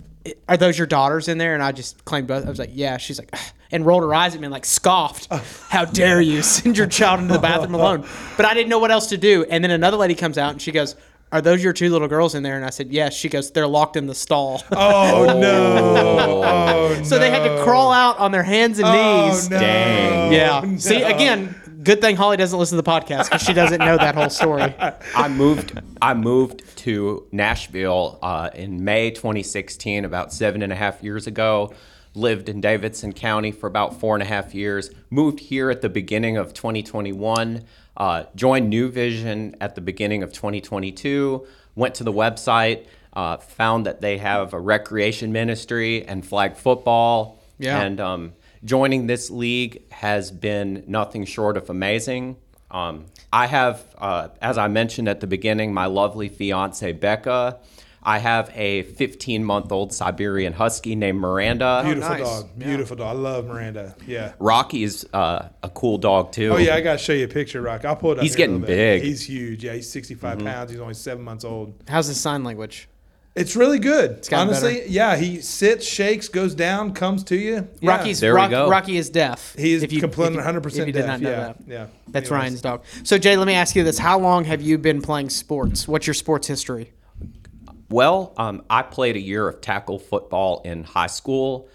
[0.48, 2.46] "Are those your daughters in there?" And I just claimed both.
[2.46, 3.34] I was like, "Yeah." She's like,
[3.72, 5.28] and rolled her eyes at me and like scoffed.
[5.68, 8.06] How dare you send your child into the bathroom alone?
[8.36, 9.44] But I didn't know what else to do.
[9.50, 10.96] And then another lady comes out, and she goes.
[11.32, 12.56] Are those your two little girls in there?
[12.56, 13.14] And I said, yes.
[13.14, 14.64] She goes, they're locked in the stall.
[14.72, 16.42] Oh no!
[16.44, 19.48] Oh so they had to crawl out on their hands and Oh, knees.
[19.48, 19.60] no.
[19.60, 20.32] Dang.
[20.32, 20.60] Yeah.
[20.64, 20.76] No.
[20.78, 24.14] See, again, good thing Holly doesn't listen to the podcast because she doesn't know that
[24.14, 24.74] whole story.
[25.14, 25.80] I moved.
[26.00, 31.72] I moved to Nashville uh, in May 2016, about seven and a half years ago.
[32.14, 34.90] Lived in Davidson County for about four and a half years.
[35.10, 37.64] Moved here at the beginning of 2021.
[37.96, 41.46] Uh, joined New Vision at the beginning of 2022.
[41.76, 42.86] Went to the website.
[43.12, 47.42] Uh, found that they have a recreation ministry and flag football.
[47.58, 47.80] Yeah.
[47.80, 48.32] And um,
[48.64, 52.36] joining this league has been nothing short of amazing.
[52.70, 57.58] Um, I have, uh, as I mentioned at the beginning, my lovely fiance Becca.
[58.02, 61.82] I have a 15 month old Siberian Husky named Miranda.
[61.84, 62.20] Beautiful nice.
[62.20, 62.58] dog.
[62.58, 63.08] Beautiful dog.
[63.08, 63.94] I love Miranda.
[64.06, 64.32] Yeah.
[64.38, 66.50] Rocky is uh, a cool dog too.
[66.54, 67.84] Oh yeah, I gotta show you a picture, Rock.
[67.84, 68.22] I'll pull it up.
[68.22, 69.00] He's here in a getting bit.
[69.00, 69.02] big.
[69.02, 69.64] He's huge.
[69.64, 70.70] Yeah, he's 65 pounds.
[70.70, 71.74] He's only seven months old.
[71.88, 72.88] How's his sign language?
[73.36, 74.26] It's really good.
[74.28, 74.88] gotten Honestly, better.
[74.88, 75.16] yeah.
[75.16, 77.68] He sits, shakes, goes down, comes to you.
[77.80, 77.90] Yeah.
[77.96, 78.68] Rocky's There we Rock, go.
[78.68, 79.54] Rocky is deaf.
[79.56, 81.06] He is If you- completely if you- 100 percent If you did deaf.
[81.08, 81.56] not know yeah, that.
[81.68, 81.86] yeah.
[82.08, 82.30] That's Anyways.
[82.42, 82.82] Ryan's dog.
[83.04, 85.86] So Jay, let me ask you this: How long have you been playing sports?
[85.86, 86.92] What's your sports history?
[87.88, 91.68] Well, um, I played a year of tackle football in high school,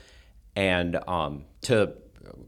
[0.55, 1.93] and um, to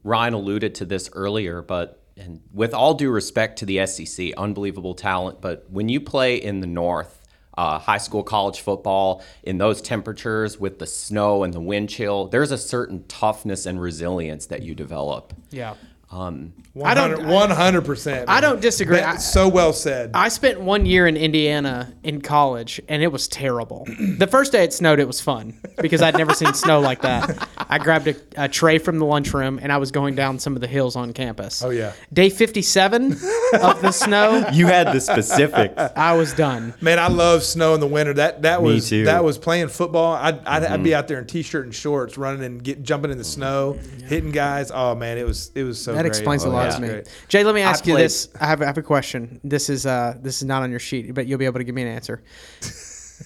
[0.03, 4.95] Ryan alluded to this earlier, but and with all due respect to the SEC, unbelievable
[4.95, 7.16] talent, but when you play in the North,
[7.57, 12.27] uh, high school, college football, in those temperatures with the snow and the wind chill,
[12.27, 15.33] there's a certain toughness and resilience that you develop.
[15.49, 15.75] Yeah.
[16.09, 16.53] Um,
[16.85, 18.29] I don't- 100 percent.
[18.29, 18.99] I don't disagree.
[18.99, 20.11] I- So well said.
[20.13, 23.85] I spent one year in Indiana in college, and it was terrible.
[24.17, 27.49] The first day it snowed, it was fun because I'd never seen snow like that.
[27.69, 30.61] I grabbed a, a tray from the lunchroom, and I was going down some of
[30.61, 31.61] the hills on campus.
[31.61, 31.91] Oh, yeah.
[32.13, 35.73] Day 57 of the snow, you had the specifics.
[35.95, 36.73] I was done.
[36.79, 38.13] Man, I love snow in the winter.
[38.13, 39.03] That that Me was too.
[39.05, 40.13] that was playing football.
[40.13, 43.17] I'd, I'd, I'd be out there in t-shirt and shorts, running and get jumping in
[43.17, 44.71] the snow, hitting guys.
[44.73, 45.96] Oh man, it was it was so.
[45.97, 46.09] That great.
[46.09, 46.75] explains a Oh, lot yeah.
[46.75, 46.87] to me.
[46.87, 47.07] Great.
[47.27, 48.29] Jay, let me ask you played- this.
[48.39, 49.39] I have, I have a question.
[49.43, 51.75] This is uh this is not on your sheet, but you'll be able to give
[51.75, 52.23] me an answer.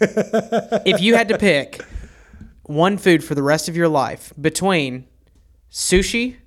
[0.02, 1.82] if you had to pick
[2.64, 5.06] one food for the rest of your life between
[5.72, 6.38] sushi,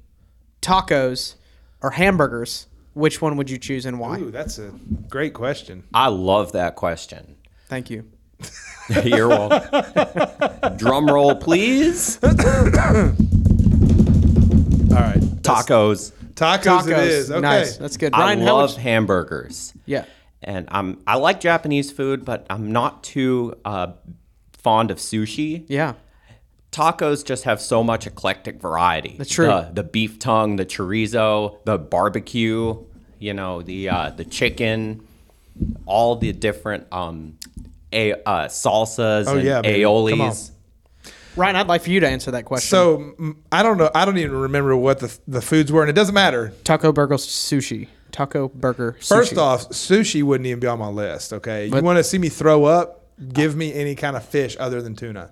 [0.62, 1.34] tacos,
[1.82, 4.18] or hamburgers, which one would you choose and why?
[4.18, 4.70] Ooh, that's a
[5.08, 5.84] great question.
[5.92, 7.36] I love that question.
[7.68, 8.04] Thank you.
[9.04, 10.76] You're welcome.
[10.76, 12.18] Drum roll, please.
[12.22, 12.30] All
[15.00, 15.23] right.
[15.44, 16.12] Tacos.
[16.34, 17.30] Tacos, it is.
[17.30, 17.40] Okay.
[17.40, 17.76] Nice.
[17.76, 18.12] That's good.
[18.12, 19.72] Ryan, I how love much- hamburgers.
[19.86, 20.04] Yeah.
[20.42, 23.92] And I'm I like Japanese food, but I'm not too uh,
[24.52, 25.64] fond of sushi.
[25.68, 25.94] Yeah.
[26.70, 29.14] Tacos just have so much eclectic variety.
[29.16, 29.46] That's true.
[29.46, 32.76] The, the beef tongue, the chorizo, the barbecue,
[33.20, 35.06] you know, the uh, the chicken,
[35.86, 37.38] all the different um,
[37.92, 39.82] a, uh, salsas Oh, and yeah, baby.
[39.84, 40.30] Come on.
[40.32, 40.50] aiolis.
[41.36, 42.68] Ryan, I'd like for you to answer that question.
[42.68, 43.90] So I don't know.
[43.94, 46.52] I don't even remember what the the foods were, and it doesn't matter.
[46.64, 47.88] Taco burger sushi.
[48.12, 49.08] Taco burger sushi.
[49.08, 51.32] First off, sushi wouldn't even be on my list.
[51.32, 53.00] Okay, But- you want to see me throw up?
[53.32, 55.30] Give me any kind of fish other than tuna.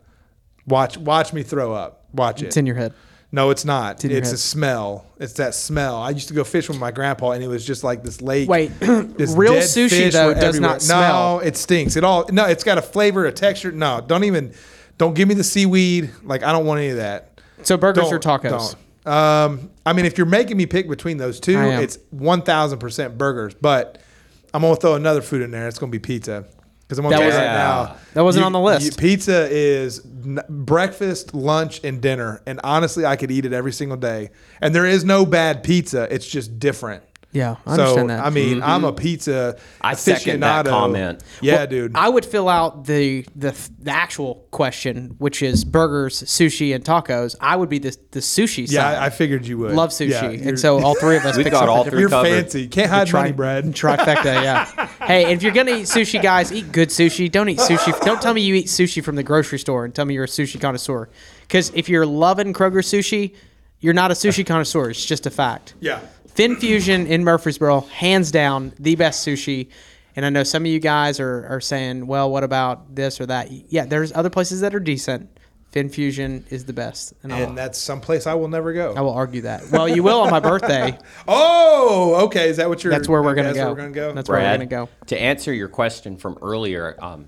[0.68, 2.06] Watch, watch me throw up.
[2.12, 2.46] Watch it.
[2.46, 2.92] it's in your head.
[3.32, 4.04] No, it's not.
[4.04, 4.34] in your It's head.
[4.34, 5.06] a smell.
[5.18, 5.96] It's that smell.
[5.96, 8.48] I used to go fish with my grandpa, and it was just like this lake.
[8.48, 11.38] Wait, this real dead sushi, fish though, were does not smell.
[11.38, 11.96] No, it stinks.
[11.96, 12.26] It all.
[12.30, 13.72] No, it's got a flavor, a texture.
[13.72, 14.52] No, don't even.
[14.98, 16.10] Don't give me the seaweed.
[16.22, 17.40] Like I don't want any of that.
[17.62, 18.50] So burgers Don't- or tacos?
[18.50, 18.76] don't.
[19.04, 21.82] Um, I mean, if you're making me pick between those two, I am.
[21.82, 23.52] it's one thousand percent burgers.
[23.54, 24.00] But
[24.54, 25.66] I'm gonna throw another food in there.
[25.66, 26.44] It's gonna be pizza.
[26.82, 28.84] Because I'm gonna That tell you wasn't- right now, that wasn't you- on the list.
[28.86, 32.42] you- pizza is n- breakfast, lunch, and dinner.
[32.46, 34.30] And honestly, I could eat it every single day.
[34.60, 36.06] And there is no bad pizza.
[36.14, 37.02] It's just different.
[37.32, 38.26] Yeah, I so understand that.
[38.26, 38.68] I mean, mm-hmm.
[38.70, 41.22] I'm a pizza I second that comment.
[41.40, 41.96] Yeah, Well, dude.
[41.96, 47.34] I would fill out the, the the actual question, which is burgers, sushi, and tacos.
[47.40, 48.98] I would be the the sushi yeah, side.
[48.98, 49.72] I, I figured you would.
[49.72, 51.36] love sushi, Yeah, and so all three of us.
[51.38, 51.92] We've picked got all different.
[51.92, 52.28] three you're covered.
[52.28, 52.68] fancy.
[52.68, 53.64] Can't hide Tri- money, Brad.
[53.74, 54.86] Trifecta, yeah.
[55.06, 57.32] hey, if you're gonna eat sushi, guys, eat good sushi.
[57.32, 57.98] Don't eat sushi.
[58.04, 60.28] Don't tell me you eat sushi from the grocery store and tell me you're a
[60.28, 61.08] sushi connoisseur.
[61.42, 63.34] Because if you're loving Kroger sushi,
[63.80, 64.90] you're not a sushi connoisseur.
[64.90, 65.74] It's just a fact.
[65.80, 66.00] Yeah.
[66.34, 69.68] Fin Fusion in Murfreesboro, hands down, the best sushi.
[70.16, 73.26] And I know some of you guys are, are saying, well, what about this or
[73.26, 73.50] that?
[73.50, 75.30] Yeah, there's other places that are decent.
[75.72, 77.14] Fin Fusion is the best.
[77.22, 78.92] And, I'll, And that's someplace I will never go.
[78.94, 79.70] I will argue that.
[79.70, 80.98] Well, you will on my birthday.
[81.28, 82.48] Oh, okay.
[82.50, 82.90] Is that what you're?
[82.92, 83.72] That's where we're going to that's go.
[83.72, 84.12] Where we're gonna go.
[84.12, 84.88] That's where we're going to go.
[85.06, 87.26] to answer your question from earlier, um,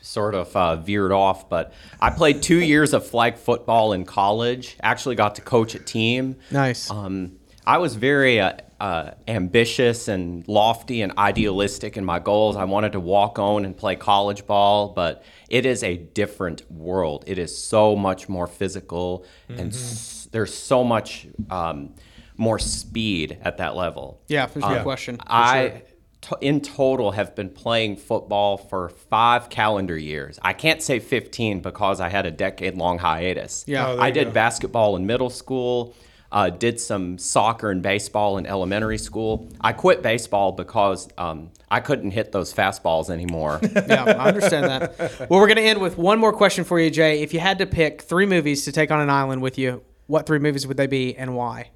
[0.00, 4.76] sort of uh, veered off, but I played two years of flag football in college.
[4.82, 6.36] Actually, got to coach a team.
[6.50, 6.90] Nice.
[6.90, 12.56] Um, I was very uh, uh, ambitious and lofty and idealistic in my goals.
[12.56, 17.24] I wanted to walk on and play college ball, but it is a different world.
[17.26, 21.94] It is so much more physical, and s- there's so much um,
[22.36, 24.20] more speed at that level.
[24.28, 25.16] Yeah, there's no Um, question.
[25.16, 25.82] For I,
[26.22, 30.38] to- in total, have been playing football for five calendar years.
[30.42, 33.64] I can't say 15 because I had a decade long hiatus.
[33.66, 33.88] Yeah.
[33.88, 34.30] Oh, I did go.
[34.32, 35.94] basketball in middle school.
[36.36, 39.48] Uh, did some soccer and baseball in elementary school.
[39.58, 43.58] I quit baseball because um, I couldn't hit those fastballs anymore.
[43.88, 45.30] yeah, I understand that.
[45.30, 47.22] Well, we're going to end with one more question for you, Jay.
[47.22, 50.26] If you had to pick three movies to take on an island with you, what
[50.26, 51.70] three movies would they be and why?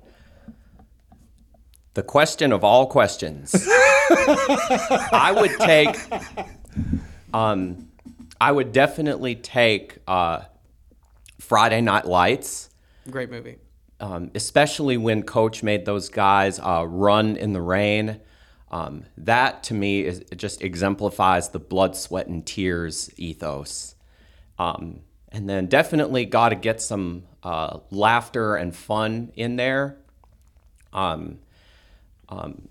[1.94, 3.54] the question of all questions.
[3.66, 5.96] I would take.
[7.32, 7.88] Um,
[8.40, 10.42] I would definitely take uh,
[11.38, 12.70] Friday Night Lights.
[13.10, 13.56] Great movie.
[14.00, 18.20] Um, especially when coach made those guys uh, run in the rain.
[18.72, 23.94] Um, that to me is it just exemplifies the blood, sweat, and tears ethos.
[24.58, 25.00] Um,
[25.32, 29.96] and then definitely got to get some uh, laughter and fun in there.
[30.92, 31.38] Um,
[32.28, 32.68] um,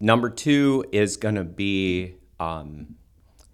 [0.00, 2.96] number two is going to be um,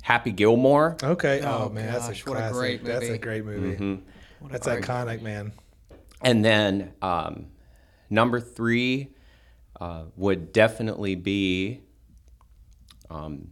[0.03, 0.97] Happy Gilmore.
[1.03, 1.41] Okay.
[1.43, 2.55] Oh, Oh, man, that's a gosh, what a classic.
[2.57, 3.19] great That's a movie.
[3.19, 4.03] great movie.
[4.51, 5.53] That's iconic, man.
[6.23, 7.47] And then um,
[8.11, 9.11] number three
[9.81, 11.81] uh, would definitely be
[13.11, 13.49] um,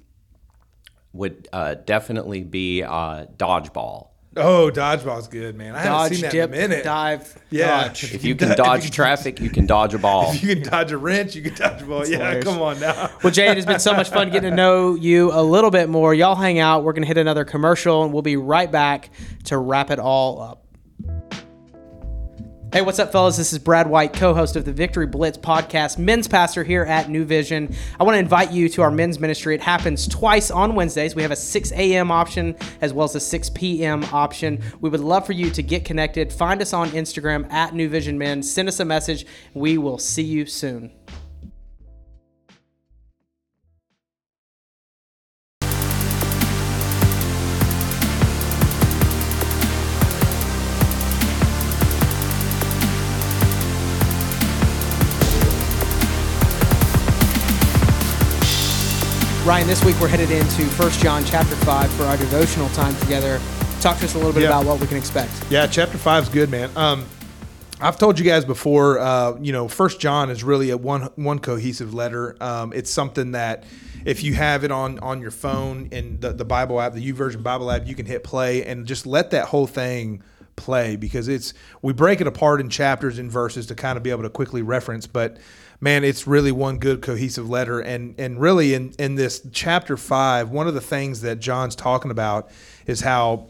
[1.12, 4.09] would uh, definitely be uh, dodgeball.
[4.37, 5.77] Oh, dodgeball's good, man.
[5.77, 6.83] I haven't Dodge, seen that dip, in a minute.
[6.85, 7.87] dive, Yeah.
[7.87, 8.12] dodge.
[8.15, 10.33] If you can dodge traffic, you can dodge a ball.
[10.35, 12.04] If you can dodge a wrench, you can dodge a ball.
[12.04, 12.44] Yeah, hilarious.
[12.44, 13.10] come on now.
[13.23, 15.88] Well, Jay, it has been so much fun getting to know you a little bit
[15.88, 16.12] more.
[16.15, 16.83] Y'all hang out.
[16.83, 19.10] We're going to hit another commercial, and we'll be right back
[19.44, 20.63] to wrap it all up.
[22.75, 23.37] Hey, what's up, fellas?
[23.37, 27.08] This is Brad White, co host of the Victory Blitz podcast, men's pastor here at
[27.08, 27.72] New Vision.
[28.00, 29.54] I want to invite you to our men's ministry.
[29.54, 31.14] It happens twice on Wednesdays.
[31.14, 32.10] We have a 6 a.m.
[32.10, 34.02] option as well as a 6 p.m.
[34.10, 34.60] option.
[34.81, 36.33] We would love for you to get connected.
[36.33, 38.42] Find us on Instagram at New Vision Men.
[38.42, 39.25] Send us a message.
[39.54, 40.90] We will see you soon.
[59.45, 63.38] Ryan, this week we're headed into 1 John chapter 5 for our devotional time together.
[63.81, 64.49] Talk to us a little bit Yeah.
[64.49, 65.33] about what we can expect.
[65.51, 66.71] Yeah, chapter five is good, man.
[66.75, 67.05] Um,
[67.79, 68.99] I've told you guys before.
[68.99, 72.35] Uh, you know, First John is really a one one cohesive letter.
[72.40, 73.65] Um, it's something that
[74.07, 77.42] if you have it on on your phone in the, the Bible app, the YouVersion
[77.42, 80.23] Bible app, you can hit play and just let that whole thing
[80.57, 84.09] play because it's we break it apart in chapters and verses to kind of be
[84.11, 85.37] able to quickly reference, but
[85.85, 87.78] man, it's really one good cohesive letter.
[87.78, 92.10] And and really in in this chapter five, one of the things that John's talking
[92.10, 92.50] about
[92.87, 93.48] is how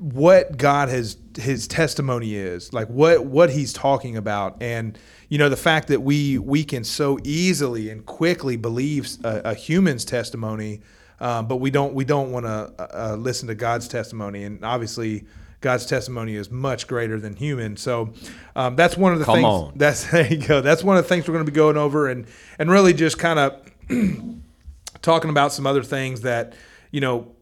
[0.00, 5.48] what God has his testimony is like what what he's talking about and you know
[5.48, 10.80] the fact that we we can so easily and quickly believe a, a human's testimony
[11.20, 14.64] um, but we don't we don't want to uh, uh, listen to God's testimony and
[14.64, 15.24] obviously
[15.60, 17.76] God's testimony is much greater than human.
[17.76, 18.12] So
[18.54, 19.72] um, that's one of the Come things on.
[19.76, 20.60] that's there you go.
[20.60, 22.26] That's one of the things we're going to be going over and
[22.58, 23.60] and really just kind of
[25.02, 26.54] talking about some other things that
[26.90, 27.34] you know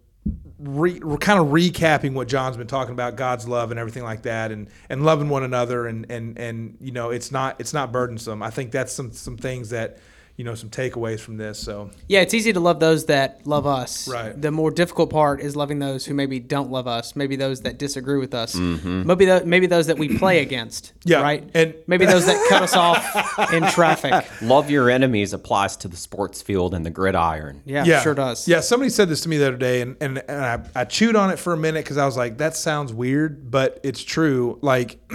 [0.59, 4.23] re, we're kind of recapping what John's been talking about God's love and everything like
[4.23, 7.93] that and and loving one another and and and you know it's not it's not
[7.93, 8.43] burdensome.
[8.43, 9.99] I think that's some some things that
[10.37, 13.67] you know some takeaways from this so Yeah, it's easy to love those that love
[13.67, 14.07] us.
[14.07, 14.41] Right.
[14.41, 17.79] The more difficult part is loving those who maybe don't love us, maybe those that
[17.79, 19.07] disagree with us, mm-hmm.
[19.07, 20.93] maybe the, maybe those that we play against.
[21.05, 21.49] Yeah, Right.
[21.55, 24.27] and- maybe those that cut us off in traffic.
[24.43, 27.63] Love your enemies applies to the sports field and the gridiron.
[27.65, 28.47] Yeah, sure does.
[28.47, 31.17] Yeah, somebody said this to me the other day, and and, and I, I chewed
[31.17, 34.59] on it for a minute because I was like, that sounds weird, but it's true.
[34.63, 34.99] Like,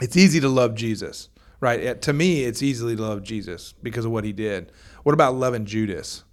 [0.00, 1.28] it's easy to love Jesus,
[1.62, 2.02] right?
[2.02, 4.72] To me, it's easily to love Jesus because of what he did.
[5.04, 6.24] What about loving Judas?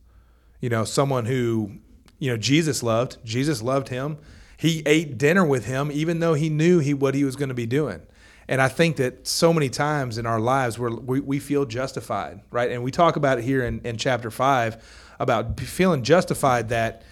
[0.59, 1.73] You know, someone who,
[2.17, 3.23] you know, Jesus loved.
[3.23, 4.17] Jesus loved him.
[4.57, 7.55] He ate dinner with him, even though he knew he what he was going to
[7.55, 8.01] be doing.
[8.47, 12.41] And I think that so many times in our lives where we, we feel justified,
[12.49, 12.71] right?
[12.71, 14.83] And we talk about it here in, in chapter five
[15.19, 17.03] about feeling justified that,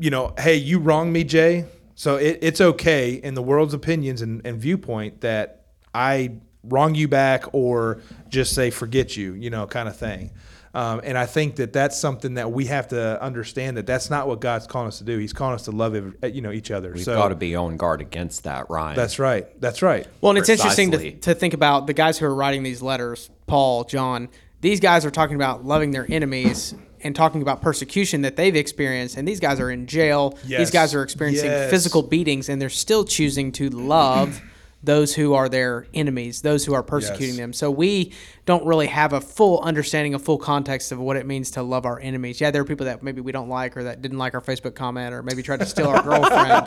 [0.00, 1.66] you know, hey, you wronged me, Jay.
[1.94, 7.08] So it, it's okay in the world's opinions and, and viewpoint that I wrong you
[7.08, 10.30] back or just say forget you, you know, kind of thing.
[10.74, 14.26] Um, and I think that that's something that we have to understand that that's not
[14.26, 15.18] what God's calling us to do.
[15.18, 15.94] He's calling us to love,
[16.24, 16.92] you know, each other.
[16.94, 18.96] We've so got to be on guard against that, Ryan.
[18.96, 19.60] that's right.
[19.60, 20.06] That's right.
[20.22, 23.28] Well, and it's interesting to, to think about the guys who are writing these letters,
[23.46, 24.30] Paul, John.
[24.62, 29.16] These guys are talking about loving their enemies and talking about persecution that they've experienced.
[29.18, 30.38] And these guys are in jail.
[30.46, 30.60] Yes.
[30.60, 31.68] These guys are experiencing Yes.
[31.68, 34.40] physical beatings, and they're still choosing to love
[34.84, 37.36] those who are their enemies, those who are persecuting Yes.
[37.36, 37.52] them.
[37.52, 38.12] So we
[38.46, 41.86] don't really have a full understanding, a full context of what it means to love
[41.86, 42.40] our enemies.
[42.40, 44.74] Yeah, there are people that maybe we don't like or that didn't like our Facebook
[44.74, 46.66] comment or maybe tried to steal our girlfriend.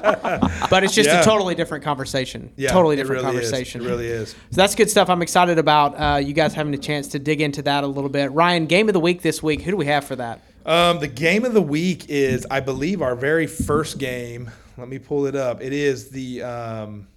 [0.70, 1.22] But it's just Yeah.
[1.22, 2.51] a totally different conversation.
[2.55, 3.49] Yeah, totally different really is.
[3.51, 3.82] conversation.
[3.82, 4.30] It really is.
[4.32, 5.09] So that's good stuff.
[5.09, 8.09] I'm excited about uh, you guys having a chance to dig into that a little
[8.09, 8.32] bit.
[8.32, 9.61] Ryan, game of the week this week.
[9.63, 10.41] Who do we have for that?
[10.66, 14.49] Um, the game of the week is, I believe, our very first game.
[14.78, 15.61] Let me pull it up.
[15.61, 16.41] It is the.
[16.43, 17.07] Um,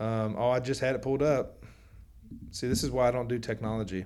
[0.00, 1.64] um, oh, I just had it pulled up.
[2.50, 4.04] See, this is why I don't do technology.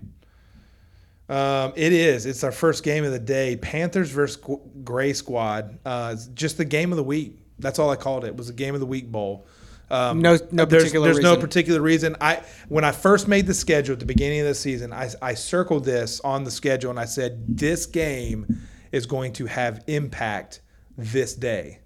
[1.28, 2.26] Um, it is.
[2.26, 3.56] It's our first game of the day.
[3.56, 4.42] Panthers versus
[4.84, 5.78] Gray Squad.
[5.84, 7.38] Uh, it's just the game of the week.
[7.58, 8.28] That's all I called it.
[8.28, 9.46] It was a game of the week bowl.
[9.90, 12.16] Um, No- no there's, particular There's no particular reason.
[12.20, 15.34] I when I first made the schedule at the beginning of the season, I, I
[15.34, 18.46] circled this on the schedule and I said this game
[18.90, 20.62] is going to have impact
[20.96, 21.80] this day.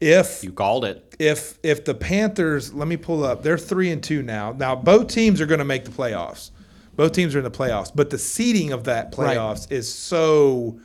[0.00, 1.14] If You called it.
[1.18, 3.42] if if the Panthers, let me pull up.
[3.42, 4.52] They're three and two now.
[4.52, 6.50] Now both teams are going to make the playoffs.
[6.94, 9.36] Both teams are in the playoffs, but the seeding of that Right.
[9.36, 10.78] playoffs is so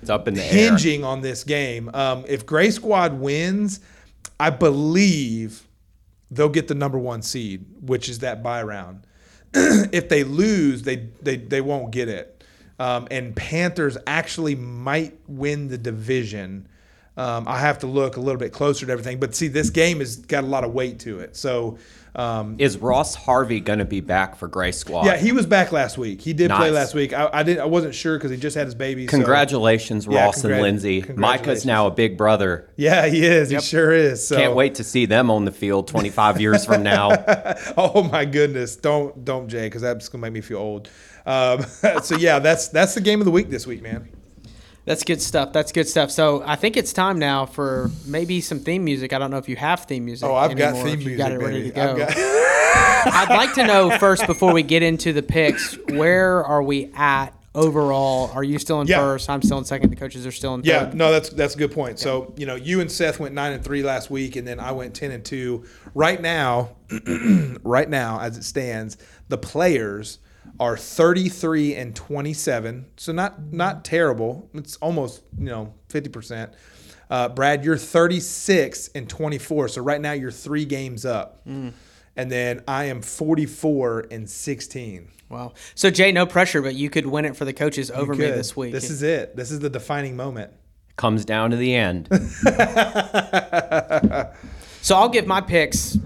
[0.00, 0.76] It's up in the air.
[0.76, 1.90] hinging on this game.
[1.94, 3.80] Um, if Gray Squad wins,
[4.38, 5.66] I believe
[6.30, 9.06] they'll get the number one seed, which is that bye round.
[9.54, 12.32] if they lose, they they they won't get it.
[12.78, 16.68] Um, and Panthers actually might win the division.
[17.16, 20.00] Um, I have to look a little bit closer to everything, but see, this game
[20.00, 21.34] has got a lot of weight to it.
[21.34, 21.78] So,
[22.14, 25.06] um, Is Ross Harvey going to be back for Gray Squad?
[25.06, 26.20] yeah, he was back last week.
[26.20, 27.12] He did play last week.
[27.14, 27.60] I, I didn't.
[27.62, 29.06] I wasn't sure because he just had his baby.
[29.06, 31.04] so- Congratulations, Yeah, Ross and Lindsay.
[31.14, 32.68] Micah's now a big brother.
[32.76, 33.48] Yeah, he is.
[33.50, 34.26] He sure is.
[34.26, 34.36] So.
[34.36, 37.10] Can't wait to see them on the field 25 years from now.
[37.78, 38.76] Oh my goodness!
[38.76, 40.88] Don't don't Jay, because that's gonna make me feel old.
[41.26, 41.62] Um,
[42.02, 44.08] so yeah, that's that's the game of the week this week, man.
[44.86, 45.52] That's good stuff.
[45.52, 46.10] That's good stuff.
[46.10, 49.12] So I think it's time now for maybe some theme music.
[49.12, 50.26] I don't know if you have theme music.
[50.28, 51.70] Oh, I've got anymore, theme if you music, got it ready baby.
[51.70, 51.96] to go.
[51.98, 56.92] Got- I'd like to know first before we get into the picks, where are we
[56.94, 58.30] at overall?
[58.32, 58.98] Are you still in Yeah.
[58.98, 59.28] first?
[59.28, 59.90] I'm still in second.
[59.90, 60.94] The coaches are still in Yeah, third.
[60.94, 61.98] no, that's that's a good point.
[61.98, 64.70] So you know, you and Seth went nine and three last week, and then I
[64.72, 65.64] went ten and two.
[65.94, 66.70] Right now,
[67.62, 68.96] right now, as it stands,
[69.28, 70.18] the players
[70.58, 72.86] are 33 and 27.
[72.96, 74.48] So not not terrible.
[74.54, 76.52] It's almost, you know, 50%.
[77.08, 79.68] Uh, Brad, you're 36 and 24.
[79.68, 81.46] So right now you're three games up.
[81.46, 81.72] Mm.
[82.16, 85.08] And then I am 44 and 16.
[85.28, 85.52] Wow.
[85.74, 88.56] So Jay, no pressure, but you could win it for the coaches over me this
[88.56, 88.72] week.
[88.72, 89.36] This is it.
[89.36, 90.52] This is the defining moment.
[90.96, 92.08] Comes down to the end.
[94.86, 95.98] So I'll give my picks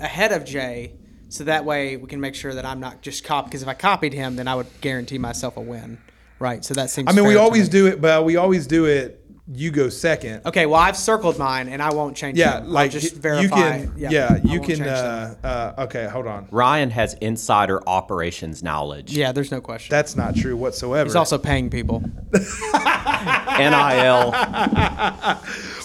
[0.00, 0.94] ahead of Jay,
[1.34, 3.48] so that way we can make sure that I'm not just copy.
[3.48, 5.98] Because if I copied him, then I would guarantee myself a win,
[6.38, 6.64] right?
[6.64, 7.08] So that seems.
[7.08, 7.70] I mean, we fair to always me.
[7.70, 9.20] do it, but we always do it.
[9.52, 10.46] You go second.
[10.46, 12.38] Okay, well I've circled mine, and I won't change.
[12.38, 12.66] Yeah, them.
[12.66, 13.92] I'll like just you can.
[13.96, 14.80] Yeah, Yeah, you can.
[14.80, 16.46] Uh, uh, okay, hold on.
[16.50, 19.12] Ryan has insider operations knowledge.
[19.14, 19.90] Yeah, there's no question.
[19.90, 21.08] That's not true whatsoever.
[21.08, 22.00] He's also paying people.
[22.32, 22.40] NIL.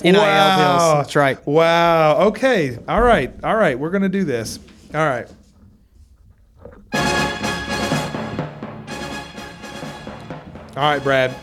[0.03, 0.93] NIL deals.
[0.93, 1.45] That's right.
[1.45, 2.27] Wow.
[2.27, 2.77] Okay.
[2.87, 3.33] All right.
[3.43, 3.77] All right.
[3.77, 4.59] We're gonna do this.
[4.93, 5.27] All right.
[10.79, 11.35] All right, Brad.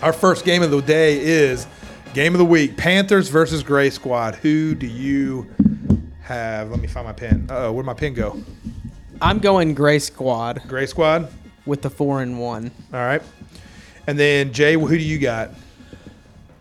[0.00, 1.66] Our first game of the day is
[2.14, 4.36] game of the week: Panthers versus Gray Squad.
[4.36, 5.52] Who do you
[6.22, 6.70] have?
[6.70, 7.48] Let me find my pen.
[7.50, 8.40] Oh, where'd my pen go?
[9.20, 11.32] I'm going Gray Squad Gray Squad.
[11.66, 12.70] with the four and one.
[12.94, 13.22] All right.
[14.06, 15.50] And then Jay, who do you got?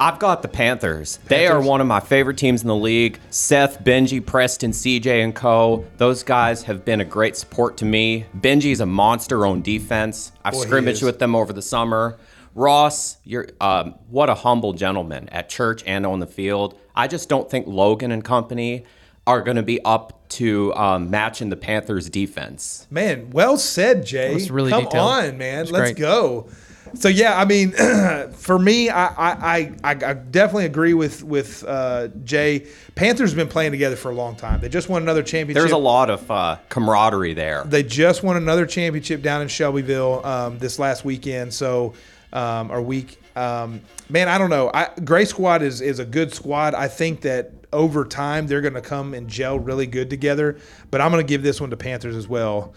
[0.01, 1.19] I've got the Panthers.
[1.27, 3.19] They are one of my favorite teams in the league.
[3.31, 5.85] Seth, Benji, Preston, CJ, and Co.
[5.97, 8.25] Those guys have been a great support to me.
[8.37, 10.31] Benji's a monster on defense.
[10.45, 12.17] I've Boy, scrimmaged with them over the summer.
[12.55, 16.79] Ross, you're um, what a humble gentleman at church and on the field.
[16.95, 18.85] I just don't think Logan and company
[19.27, 22.87] are going to be up to um, matching the Panthers' defense.
[22.89, 24.33] Man, well said, Jay.
[24.33, 25.09] was really Come detailed.
[25.09, 25.63] on, man.
[25.63, 25.97] It's Let's great.
[25.97, 26.47] go.
[26.95, 27.71] So yeah, I mean,
[28.33, 32.67] for me, I, I, I, I definitely agree with with uh, Jay.
[32.95, 34.59] Panthers have been playing together for a long time.
[34.61, 35.61] They just won another championship.
[35.61, 37.63] There's a lot of uh, camaraderie there.
[37.65, 41.53] They just won another championship down in Shelbyville um, this last weekend.
[41.53, 41.93] So,
[42.33, 44.69] um, or week, um, man, I don't know.
[44.73, 46.73] I, Gray Squad is is a good squad.
[46.73, 50.57] I think that over time they're going to come and gel really good together.
[50.91, 52.73] But I'm going to give this one to Panthers as well.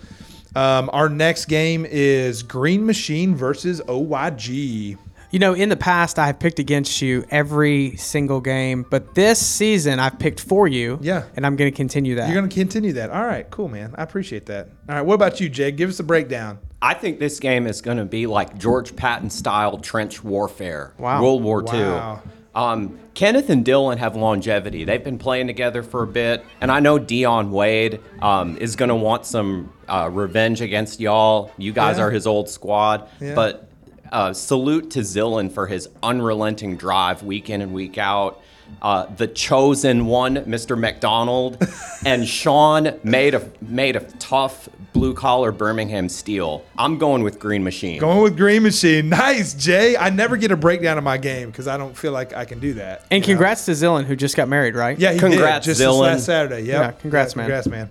[0.54, 4.98] Um, our next game is Green Machine versus OYG.
[5.30, 9.98] You know, in the past, I've picked against you every single game, but this season
[9.98, 10.98] I've picked for you.
[11.00, 11.24] Yeah.
[11.36, 12.28] And I'm going to continue that.
[12.28, 13.08] You're going to continue that.
[13.08, 13.94] All right, cool, man.
[13.96, 14.68] I appreciate that.
[14.90, 15.72] All right, what about you, Jay?
[15.72, 16.58] Give us a breakdown.
[16.82, 20.92] I think this game is going to be like George Patton style trench warfare.
[20.98, 21.22] Wow.
[21.22, 22.20] World War Wow.
[22.26, 22.30] II.
[22.54, 24.84] Um, Kenneth and Dylan have longevity.
[24.84, 28.90] They've been playing together for a bit, and I know Dion Wade um, is going
[28.90, 31.50] to want some uh, revenge against y'all.
[31.56, 32.04] You guys Yeah.
[32.04, 33.34] are his old squad, Yeah.
[33.34, 33.68] but
[34.10, 38.41] uh, salute to Zillan for his unrelenting drive week in and week out.
[38.80, 40.78] Uh, the chosen one, Mr.
[40.78, 41.64] McDonald,
[42.06, 46.64] and Sean made a made a tough blue collar Birmingham steel.
[46.76, 48.00] I'm going with Green Machine.
[48.00, 49.08] Going with Green Machine.
[49.08, 49.96] Nice, Jay.
[49.96, 52.58] I never get a breakdown of my game because I don't feel like I can
[52.60, 53.06] do that.
[53.10, 53.38] and you know?
[53.38, 54.98] congrats to Zillan, who just got married, right?
[54.98, 56.00] Yeah, he Congrats, did just Zillan.
[56.00, 56.60] this last Saturday.
[56.62, 56.66] Yep.
[56.68, 57.44] Yeah, congrats, man.
[57.46, 57.90] Congrats, man.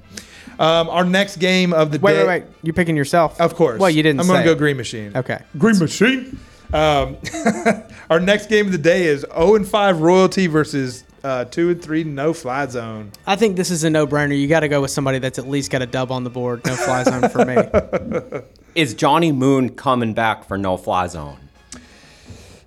[0.60, 2.20] Um, our next game of the Wait, day.
[2.20, 2.44] wait, wait.
[2.44, 2.52] wait.
[2.62, 3.40] You're picking yourself?
[3.42, 3.80] Of course.
[3.80, 4.56] Well, you didn't I'm say gonna go.
[4.56, 5.16] Green Machine.
[5.16, 5.42] Okay.
[5.58, 6.38] Green Machine.
[6.74, 7.18] Um,
[8.10, 11.82] our next game of the day is 0 and 5 Royalty versus uh, 2 and
[11.82, 13.12] 3 No Fly Zone.
[13.28, 14.40] I think this is a no-brainer.
[14.40, 16.66] You got to go with somebody that's at least got a dub on the board.
[16.66, 18.42] No fly zone for me.
[18.76, 21.38] Is Johnny Moon coming back for No Fly Zone?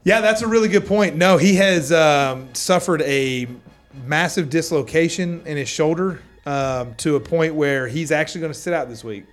[0.05, 1.16] Yeah, that's a really good point.
[1.16, 3.48] No, he has um, suffered a
[4.05, 8.74] massive dislocation in his shoulder um, to a point where he's actually going to sit
[8.74, 9.24] out this week.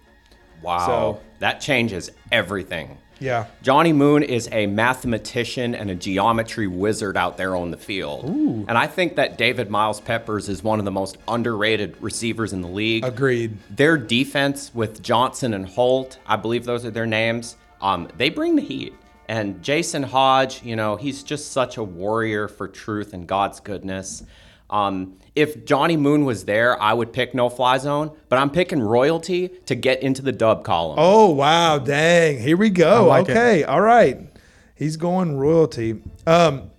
[0.62, 0.88] Wow.
[0.88, 2.98] So- that changes everything.
[3.22, 3.46] Yeah.
[3.62, 8.28] Johnny Moon is a mathematician and a geometry wizard out there on the field.
[8.28, 8.66] Ooh.
[8.68, 12.62] And I think that David Miles Peppers is one of the most underrated receivers in
[12.62, 13.06] the league.
[13.06, 13.58] Agreed.
[13.70, 18.56] Their defense with Johnson and Holt, I believe those are their names, um, they bring
[18.56, 18.94] the heat.
[19.28, 24.24] And Jason Hodge, you know, he's just such a warrior for truth and God's goodness.
[24.72, 28.82] Um, if Johnny Moon was there, I would pick No Fly Zone, but I'm picking
[28.82, 30.96] Royalty to get into the dub column.
[31.00, 32.40] Oh wow, dang!
[32.40, 33.06] Here we go.
[33.12, 33.32] I like it.
[33.32, 34.20] okay, all right.
[34.76, 36.02] He's going royalty.
[36.26, 36.72] Um,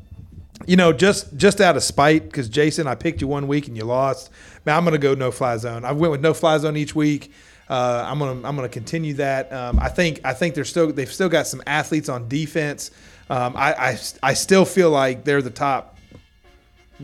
[0.67, 3.77] you know, just just out of spite, because Jason, I picked you one week and
[3.77, 4.31] you lost.
[4.65, 5.85] Man, I'm gonna go no fly zone.
[5.85, 7.33] I went with no fly zone each week.
[7.69, 9.53] Uh, I'm gonna I'm gonna continue that.
[9.53, 12.91] Um, I think I think they're still they've still got some athletes on defense.
[13.31, 15.92] Um, I, I I still feel like they're the top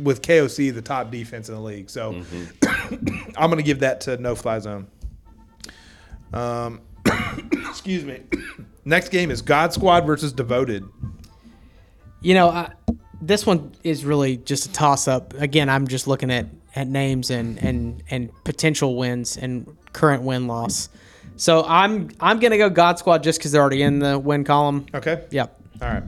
[0.02, 1.90] with KOC the top defense in the league.
[1.90, 2.22] So
[3.36, 4.86] I'm gonna give that to no fly zone.
[6.32, 6.80] Um,
[7.52, 8.22] excuse me.
[8.84, 10.84] Next game is God Squad versus Devoted.
[12.20, 12.72] You know, I,
[13.20, 15.34] this one is really just a toss-up.
[15.34, 20.88] Again, I'm just looking at, at names and, and, and potential wins and current win-loss.
[21.36, 24.86] So I'm I'm gonna go God Squad just because they're already in the win column.
[24.92, 25.24] Okay.
[25.30, 25.60] Yep.
[25.80, 26.02] All right.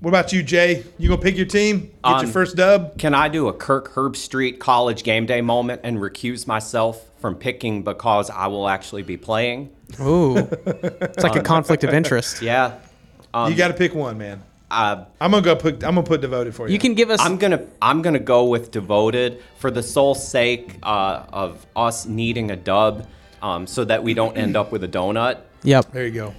[0.00, 0.84] What about you, Jay?
[0.96, 1.80] You gonna pick your team?
[1.80, 2.96] Get Um, your first dub?
[2.98, 7.82] Can I do a Kirk Herbstreit college game day moment and recuse myself from picking
[7.82, 9.70] because I will actually be playing?
[10.00, 10.36] Ooh,
[10.66, 12.42] it's like a conflict of interest.
[12.42, 12.74] Yeah.
[13.34, 14.40] Um, you got to pick one, man.
[14.70, 15.74] uh, I'm gonna go put.
[15.84, 16.72] I'm gonna put devoted for you.
[16.74, 17.20] You can give us.
[17.20, 22.50] I'm gonna I'm gonna go with devoted for the sole sake uh, of us needing
[22.52, 23.06] a dub,
[23.42, 25.40] um, so that we don't end up with a donut.
[25.64, 25.90] Yep.
[25.92, 26.34] There you go.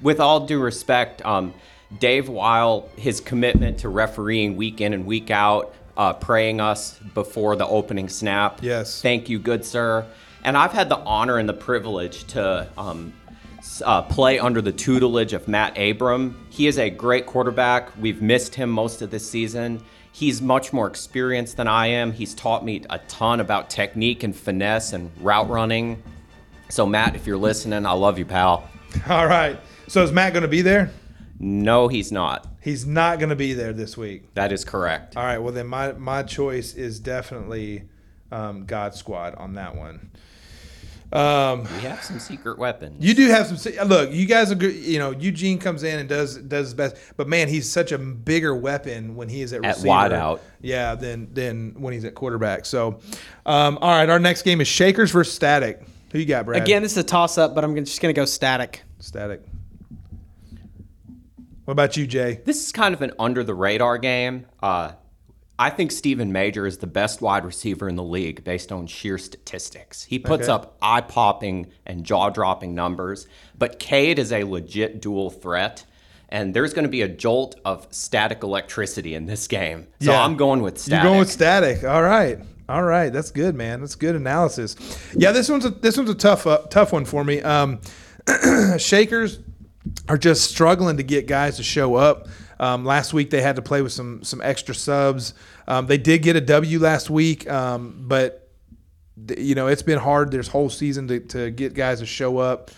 [0.00, 1.54] With all due respect, um,
[1.98, 7.56] Dave Weil, his commitment to refereeing week in and week out, uh, praying us before
[7.56, 8.60] the opening snap.
[8.62, 9.00] Yes.
[9.00, 10.06] Thank you, good sir.
[10.42, 13.12] And I've had the honor and the privilege to um,
[13.84, 16.46] uh, play under the tutelage of Matt Abram.
[16.50, 17.90] He is a great quarterback.
[17.98, 19.82] We've missed him most of this season.
[20.12, 22.12] He's much more experienced than I am.
[22.12, 26.02] He's taught me a ton about technique and finesse and route running.
[26.68, 28.68] So, Matt, if you're listening, I love you, pal.
[29.08, 29.58] All right.
[29.88, 30.90] So is Matt gonna be there?
[31.38, 32.46] No, he's not.
[32.60, 34.32] He's not gonna be there this week.
[34.34, 35.16] That is correct.
[35.16, 35.38] All right.
[35.38, 37.84] Well, then my my choice is definitely
[38.32, 40.10] um, God Squad on that one.
[41.12, 43.04] Um, We have some secret weapons.
[43.04, 43.88] You do have some.
[43.88, 44.74] Look, you guys are good.
[44.74, 47.98] You know, Eugene comes in and does does his best, but man, he's such a
[47.98, 49.88] bigger weapon when he is at At receiver.
[49.88, 50.40] wideout.
[50.60, 52.64] Yeah, than than when he's at quarterback.
[52.66, 52.98] So,
[53.46, 55.82] um, all right, our next game is Shakers versus Static.
[56.12, 56.62] Who you got, Brad?
[56.62, 58.82] Again, this is a toss up, but I'm just gonna go static.
[58.98, 59.42] Static.
[61.64, 62.40] What about you, Jay?
[62.44, 64.46] This is kind of an under the radar game.
[64.62, 64.92] Uh,
[65.58, 69.18] I think Stephen Major is the best wide receiver in the league based on sheer
[69.18, 70.02] statistics.
[70.04, 70.52] He puts Okay.
[70.52, 75.84] up eye popping and jaw dropping numbers, but Cade is a legit dual threat.
[76.28, 79.86] And there's going to be a jolt of static electricity in this game.
[80.00, 80.24] So Yeah.
[80.24, 81.02] I'm going with static.
[81.04, 81.84] You're going with Static.
[81.84, 82.40] All right.
[82.68, 83.80] All right, that's good, man.
[83.80, 84.74] That's good analysis.
[85.14, 87.42] Yeah, this one's a this one's a tough uh, tough one for me.
[87.42, 87.78] Um,
[88.78, 89.38] Shakers
[90.08, 92.28] are just struggling to get guys to show up.
[92.58, 95.34] Um, last week they had to play with some some extra subs.
[95.66, 98.48] Um, they did get a W last week, um, but
[99.26, 102.38] th- you know it's been hard this whole season to, to get guys to show
[102.38, 102.70] up.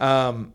[0.00, 0.52] Um,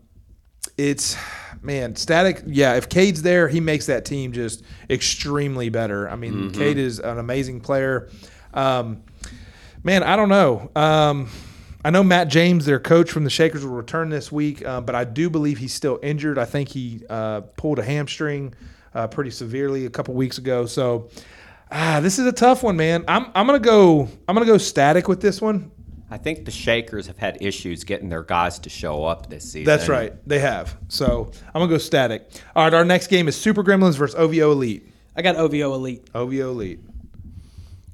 [0.76, 1.16] it's
[1.60, 2.42] man, static.
[2.46, 6.08] Yeah, if Cade's there, he makes that team just extremely better.
[6.08, 8.08] I mean, Cade is an amazing player.
[8.54, 9.02] Um,
[9.82, 10.70] man, I don't know.
[11.84, 14.94] I know Matt James, their coach from the Shakers, will return this week, uh, but
[14.94, 16.38] I do believe he's still injured.
[16.38, 18.54] I think he uh, pulled a hamstring
[18.94, 20.66] uh, pretty severely a couple weeks ago.
[20.66, 21.08] So.
[21.70, 23.04] Ah, this is a tough one, man.
[23.06, 24.08] I'm, I'm gonna go.
[24.26, 25.70] I'm gonna go static with this one.
[26.10, 29.64] I think the Shakers have had issues getting their guys to show up this season.
[29.64, 30.14] That's right.
[30.26, 30.76] They have.
[30.88, 32.30] So I'm gonna go static.
[32.56, 32.72] All right.
[32.72, 34.88] Our next game is Super Gremlins versus OVO Elite.
[35.14, 36.08] I got OVO Elite.
[36.14, 36.80] OVO Elite.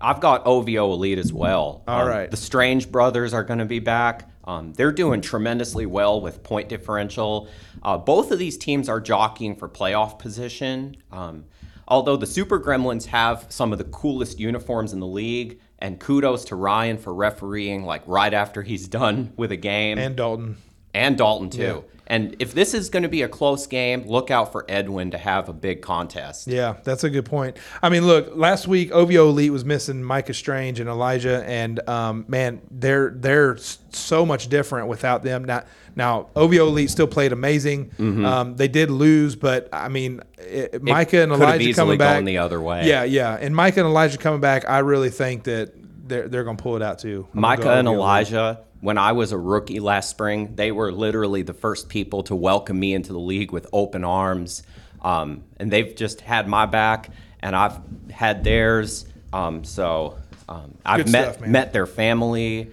[0.00, 1.82] I've got OVO Elite as well.
[1.88, 2.30] All Um, right.
[2.30, 4.28] The Strange brothers are going to be back.
[4.44, 7.48] Um, they're doing tremendously well with point differential.
[7.82, 10.96] Uh, both of these teams are jockeying for playoff position.
[11.10, 11.44] Um,
[11.88, 16.44] although the Super Gremlins have some of the coolest uniforms in the league, and kudos
[16.46, 20.56] to Ryan for refereeing like right after he's done with a game, And Dalton.
[20.92, 21.62] and Dalton too.
[21.62, 21.93] Yeah.
[22.06, 25.18] And if this is going to be a close game, look out for Edwin to
[25.18, 26.46] have a big contest.
[26.46, 27.56] Yeah, that's a good point.
[27.82, 32.24] I mean, look, last week OVO Elite was missing Micah Strange and Elijah, and um,
[32.28, 33.56] man, they're they're
[33.90, 35.44] so much different without them.
[35.44, 35.64] Now,
[35.96, 37.90] now OVO Elite still played amazing.
[38.26, 42.60] Um, they did lose, but I mean, it, Micah and Elijah coming back the other
[42.60, 42.86] way.
[42.86, 45.72] Yeah, yeah, and Micah and Elijah coming back, I really think that
[46.06, 47.26] they're they're gonna pull it out too.
[47.34, 48.02] I'm Micah go and OVO Elite.
[48.32, 52.34] Elijah, when I was a rookie last spring, they were literally the first people to
[52.34, 54.62] welcome me into the league with open arms.
[55.00, 57.78] Um, and they've just had my back, and I've
[58.10, 59.06] had theirs.
[59.32, 62.70] Um, so um, I've Good met stuff, met their family,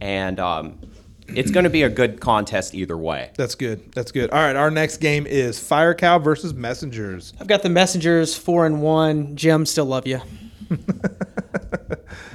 [0.00, 0.78] and um,
[1.28, 3.30] it's going to be a good contest either way.
[3.36, 3.92] That's good.
[3.92, 4.30] That's good.
[4.30, 7.32] All right, our next game is Fire Cow versus Messengers.
[7.40, 9.36] I've got the Messengers four and one.
[9.36, 10.20] Jim, still love you.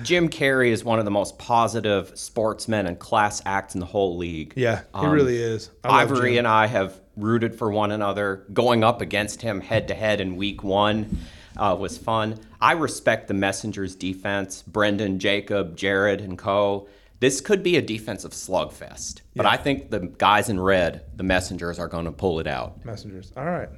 [0.03, 4.17] Jim Carrey is one of the most positive sportsmen and class acts in the whole
[4.17, 4.53] league.
[4.55, 5.69] Yeah, he Um, really is.
[5.83, 8.45] I Ivory and I have rooted for one another.
[8.53, 11.17] Going up against him head to head in week one
[11.57, 12.39] uh, was fun.
[12.61, 14.61] I respect the Messengers defense.
[14.61, 16.87] Brendan, Jacob, Jared, and co.
[17.19, 19.51] This could be a defensive slugfest, but Yeah.
[19.51, 22.85] I think the guys in red, the Messengers, are going to pull it out.
[22.85, 23.31] Messengers.
[23.35, 23.69] All right.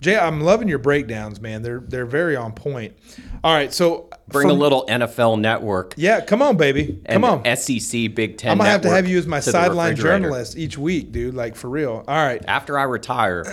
[0.00, 1.62] Jay, I'm loving your breakdowns, man.
[1.62, 2.94] They're they're very on point.
[3.42, 5.94] All right, so Bring a little NFL Network.
[5.96, 7.00] Yeah, come on, baby.
[7.08, 7.44] Come on.
[7.56, 8.50] SEC Big Ten.
[8.50, 11.34] I'm gonna have to have you as my sideline journalist each week, dude.
[11.34, 12.04] Like for real.
[12.08, 12.44] All right.
[12.48, 13.44] After I retire,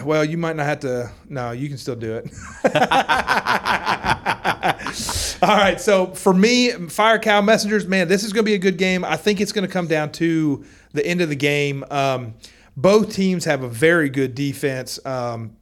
[0.04, 1.10] Well, you might not have to.
[1.28, 2.32] No, you can still do it.
[5.42, 8.58] All right, so for me, Fire Cow Messengers, man, this is going to be a
[8.58, 9.04] good game.
[9.04, 11.84] I think it's going to come down to the end of the game.
[11.90, 12.34] Um,
[12.76, 15.04] both teams have a very good defense.
[15.04, 15.56] Um,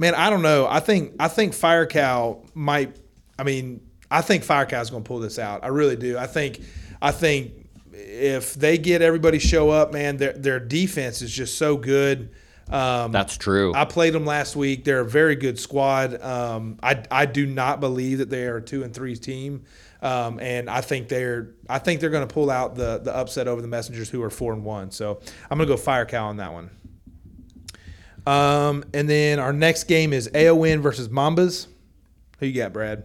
[0.00, 0.66] man, I don't know.
[0.68, 2.96] I think I think Fire Cow might.
[3.38, 5.62] I mean, I think Fire Cow is going to pull this out.
[5.62, 6.18] I really do.
[6.18, 6.60] I think.
[7.02, 7.52] I think
[7.92, 12.30] if they get everybody show up, man, their their defense is just so good.
[12.68, 13.72] Um, That's true.
[13.74, 14.84] I played them last week.
[14.84, 16.20] They're a very good squad.
[16.22, 19.64] Um, I I do not believe that they are a two and three team,
[20.02, 23.48] um, and I think they're I think they're going to pull out the the upset
[23.48, 24.90] over the Messengers, who are four and one.
[24.90, 25.20] So
[25.50, 26.70] I'm going to go Fire Cow on that one.
[28.26, 31.66] Um, and then our next game is AON versus Mambas.
[32.38, 33.04] Who you got, Brad?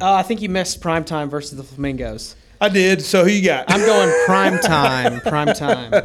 [0.00, 2.36] Uh, I think you missed prime time versus the Flamingos.
[2.60, 3.02] I did.
[3.02, 3.66] So who you got?
[3.68, 5.20] I'm going prime time.
[5.20, 6.04] Prime time.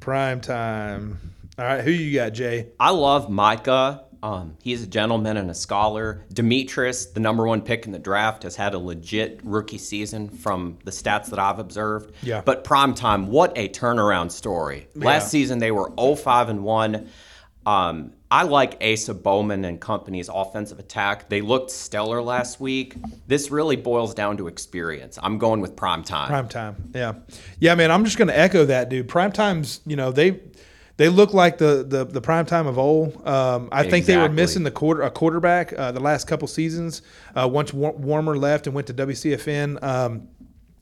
[0.00, 1.18] Prime time.
[1.58, 2.68] All right, who you got, Jay?
[2.78, 4.04] I love Micah.
[4.22, 6.24] Um, he's a gentleman and a scholar.
[6.32, 10.78] Demetrius, the number one pick in the draft, has had a legit rookie season from
[10.84, 12.14] the stats that I've observed.
[12.22, 12.42] Yeah.
[12.44, 14.88] But primetime, what a turnaround story.
[14.94, 17.08] Last season they were 0-5 and 1.
[17.66, 21.28] Um, I like Asa Bowman and company's offensive attack.
[21.28, 22.96] They looked stellar last week.
[23.26, 25.18] This really boils down to experience.
[25.22, 26.26] I'm going with primetime.
[26.26, 26.90] Prime time.
[26.94, 27.14] Yeah.
[27.58, 29.08] Yeah, man, I'm just going to echo that, dude.
[29.08, 30.40] Prime times, you know, they
[30.98, 33.26] they look like the the, the prime time of old.
[33.26, 37.00] Um, I think they were missing the quarter a quarterback uh, the last couple seasons.
[37.34, 40.28] Uh, once War- Warmer left and went to WCFN, um,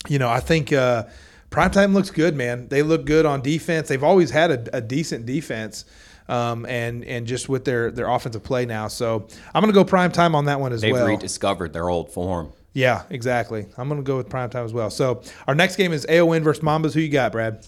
[0.09, 1.05] you know, I think uh,
[1.51, 2.67] prime time looks good, man.
[2.69, 3.89] They look good on defense.
[3.89, 5.85] They've always had a, a decent defense.
[6.29, 10.11] Um, and and just with their their offensive play now, so I'm gonna go prime
[10.11, 10.93] time on that one as well.
[10.93, 12.53] They've rediscovered their old form.
[12.73, 13.67] Yeah, exactly.
[13.79, 14.91] I'm going to go with prime time as well.
[14.91, 16.93] So our next game is AON versus Mambas.
[16.93, 17.67] Who you got, Brad?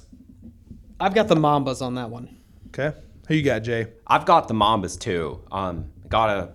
[1.01, 2.38] I've got the Mambas on that one.
[2.69, 2.97] Okay.
[3.29, 3.89] Who you got, Jay?
[4.07, 5.41] I've got the Mambas too.
[5.53, 6.53] Um, gotta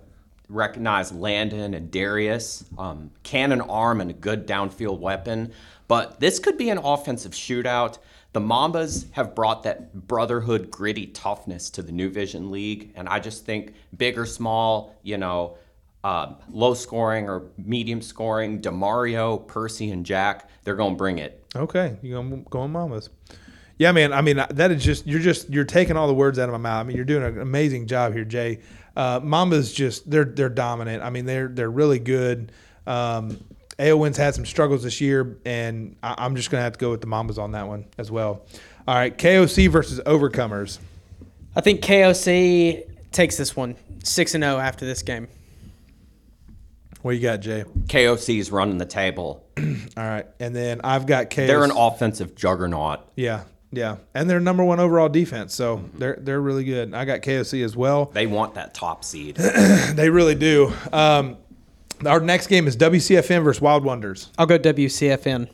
[0.49, 5.51] recognize Landon and Darius, um, cannon arm and a good downfield weapon.
[5.87, 7.97] But this could be an offensive shootout.
[8.33, 13.19] The Mambas have brought that brotherhood, gritty toughness to the New Vision League, and I
[13.19, 15.57] just think big or small, you know,
[16.03, 21.45] um, low scoring or medium scoring, Demario, Percy, and Jack, they're gonna bring it.
[21.55, 23.09] Okay, you going going Mambas?
[23.77, 24.13] Yeah, man.
[24.13, 26.59] I mean, that is just you're just you're taking all the words out of my
[26.59, 26.81] mouth.
[26.81, 28.59] I mean, you're doing an amazing job here, Jay.
[28.95, 31.03] Uh, Mambas just they're they're dominant.
[31.03, 32.51] I mean, they're they're really good.
[32.85, 33.43] Um,
[33.79, 37.01] AON's had some struggles this year, and I, I'm just gonna have to go with
[37.01, 38.45] the Mambas on that one as well.
[38.87, 40.77] All right, KOC versus Overcomers.
[41.55, 45.27] I think KOC takes this one six and zero after this game.
[47.01, 47.65] What you got, Jay?
[47.87, 49.45] KOC is running the table.
[49.57, 49.63] All
[49.97, 51.47] right, and then I've got KOC.
[51.47, 53.01] They're an offensive juggernaut.
[53.15, 53.43] Yeah,
[53.73, 56.93] yeah, and they're number one overall defense, so they're they're really good.
[56.93, 58.05] I got KOC as well.
[58.05, 59.37] They want that top seed.
[59.93, 60.73] They really do.
[60.91, 61.37] Um,
[62.05, 64.29] our next game is WCFN versus Wild Wonders.
[64.37, 65.49] I'll go WCFN.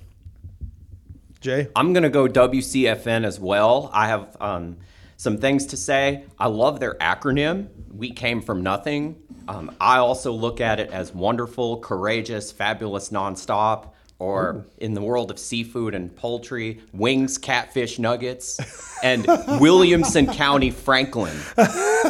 [1.42, 3.90] Jay, I'm going to go WCFN as well.
[3.94, 4.78] I have um,
[5.18, 6.26] some things to say.
[6.38, 7.68] I love their acronym.
[7.94, 9.22] We came from nothing.
[9.48, 13.90] Um, I also look at it as wonderful, courageous, fabulous, nonstop.
[14.20, 18.60] Or in the world of seafood and poultry, wings, catfish, nuggets,
[19.02, 19.26] and
[19.62, 21.34] Williamson County, Franklin,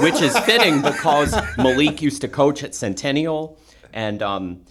[0.01, 3.59] which is fitting because Malik used to coach at Centennial,
[3.93, 4.61] and um,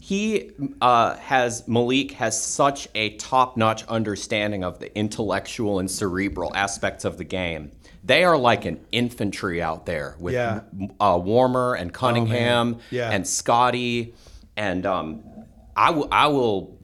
[0.00, 7.04] he uh, has Malik has such a top-notch understanding of the intellectual and cerebral aspects
[7.04, 7.72] of the game.
[8.04, 10.60] They are like an infantry out there with Yeah.
[10.98, 13.10] uh, Warmer and Cunningham Yeah.
[13.10, 14.14] and Scotty,
[14.56, 15.24] and um,
[15.76, 16.75] I will I will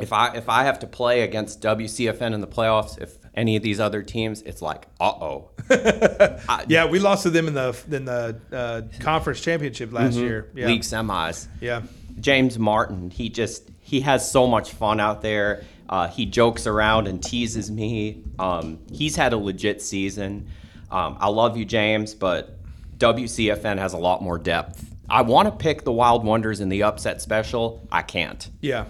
[0.00, 3.62] if I if I have to play against WCFN in the playoffs, if any of
[3.62, 5.50] these other teams, it's like uh oh.
[6.68, 10.50] yeah, we lost to them in the in the uh, conference championship last year.
[10.54, 11.48] Yeah, league semis.
[11.60, 11.82] yeah,
[12.18, 15.64] James Martin, he just he has so much fun out there.
[15.88, 18.22] Uh, he jokes around and teases me.
[18.38, 20.48] Um, he's had a legit season.
[20.90, 22.56] Um, I love you, James, but
[22.98, 24.89] WCFN has a lot more depth.
[25.10, 27.86] I want to pick the Wild Wonders in the upset special.
[27.90, 28.48] I can't.
[28.60, 28.84] yeah,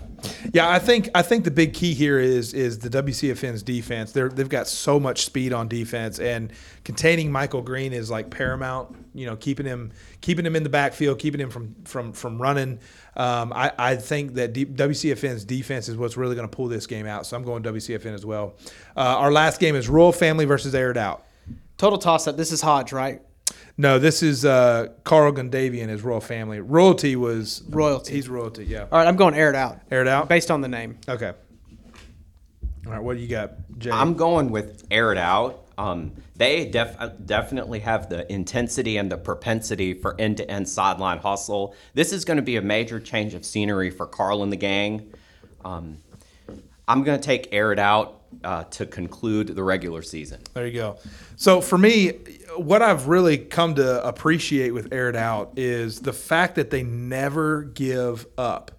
[0.52, 0.68] yeah.
[0.68, 4.12] I think I think the big key here is is the WCFN's defense.
[4.12, 6.52] They're they've got so much speed on defense, and
[6.84, 8.94] containing Michael Green is like paramount.
[9.14, 12.80] You know, keeping him keeping him in the backfield, keeping him from from from running.
[13.16, 16.86] Um, I, I think that D- WCFN's defense is what's really going to pull this
[16.86, 17.26] game out.
[17.26, 18.54] So I'm going WCFN as well.
[18.96, 21.24] Uh, our last game is Royal Family versus Aired Out.
[21.76, 22.36] Total toss up.
[22.36, 23.22] This is Hodge, right?
[23.76, 26.60] No, this is uh, Carl Gundavian his Royal Family.
[26.60, 28.14] Royalty was Royalty.
[28.14, 28.64] He's royalty.
[28.64, 28.86] Yeah.
[28.92, 29.80] All right, I'm going aired out.
[29.90, 30.28] Aired out.
[30.28, 30.98] Based on the name.
[31.08, 31.32] Okay.
[32.86, 33.02] All right.
[33.02, 33.90] What do you got, Jay?
[33.90, 35.64] I'm going with air it out.
[35.78, 41.74] Um, they def- definitely have the intensity and the propensity for end-to-end sideline hustle.
[41.94, 45.10] This is going to be a major change of scenery for Carl and the gang.
[45.64, 45.98] Um,
[46.86, 50.40] I'm going to take air it out uh, to conclude the regular season.
[50.54, 50.98] There you go.
[51.36, 52.12] So for me,
[52.56, 57.62] what I've really come to appreciate with Aired Out is the fact that they never
[57.62, 58.72] give up.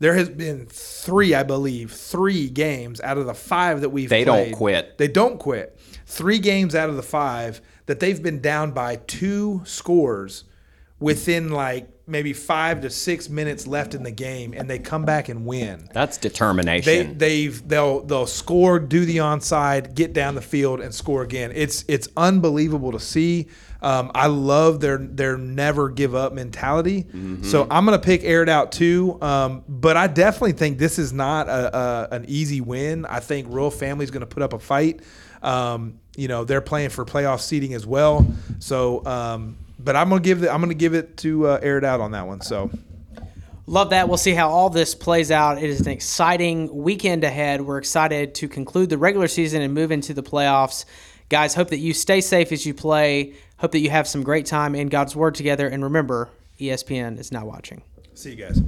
[0.00, 4.24] There has been three, I believe, three games out of the five that we've They
[4.24, 4.96] don't quit.
[4.98, 5.78] They don't quit.
[6.06, 10.44] Three games out of the five that they've been down by two scores
[11.00, 15.28] within like maybe five to six minutes left in the game, and they come back
[15.28, 15.88] and win.
[15.92, 16.86] That's determination.
[16.86, 21.52] They they've they'll they'll score, do the onside, get down the field, and score again.
[21.54, 23.48] It's it's unbelievable to see.
[23.80, 27.06] Um, I love their their never give up mentality.
[27.42, 29.18] So I'm gonna pick air it out too.
[29.22, 33.04] Um, but I definitely think this is not a, a an easy win.
[33.06, 35.02] I think Royal Family's gonna put up a fight.
[35.42, 38.26] Um, you know they're playing for playoff seeding as well.
[38.58, 41.84] So, um, but I'm gonna give the, I'm gonna give it to uh, air it
[41.84, 42.40] out on that one.
[42.40, 42.70] So.
[43.66, 44.08] Love that.
[44.08, 45.58] We'll see how all this plays out.
[45.58, 47.60] It is an exciting weekend ahead.
[47.60, 50.86] We're excited to conclude the regular season and move into the playoffs.
[51.28, 53.34] Guys, hope that you stay safe as you play.
[53.58, 55.68] Hope that you have some great time in God's Word together.
[55.68, 57.82] And remember, ESPN is now watching.
[58.14, 58.62] See you guys.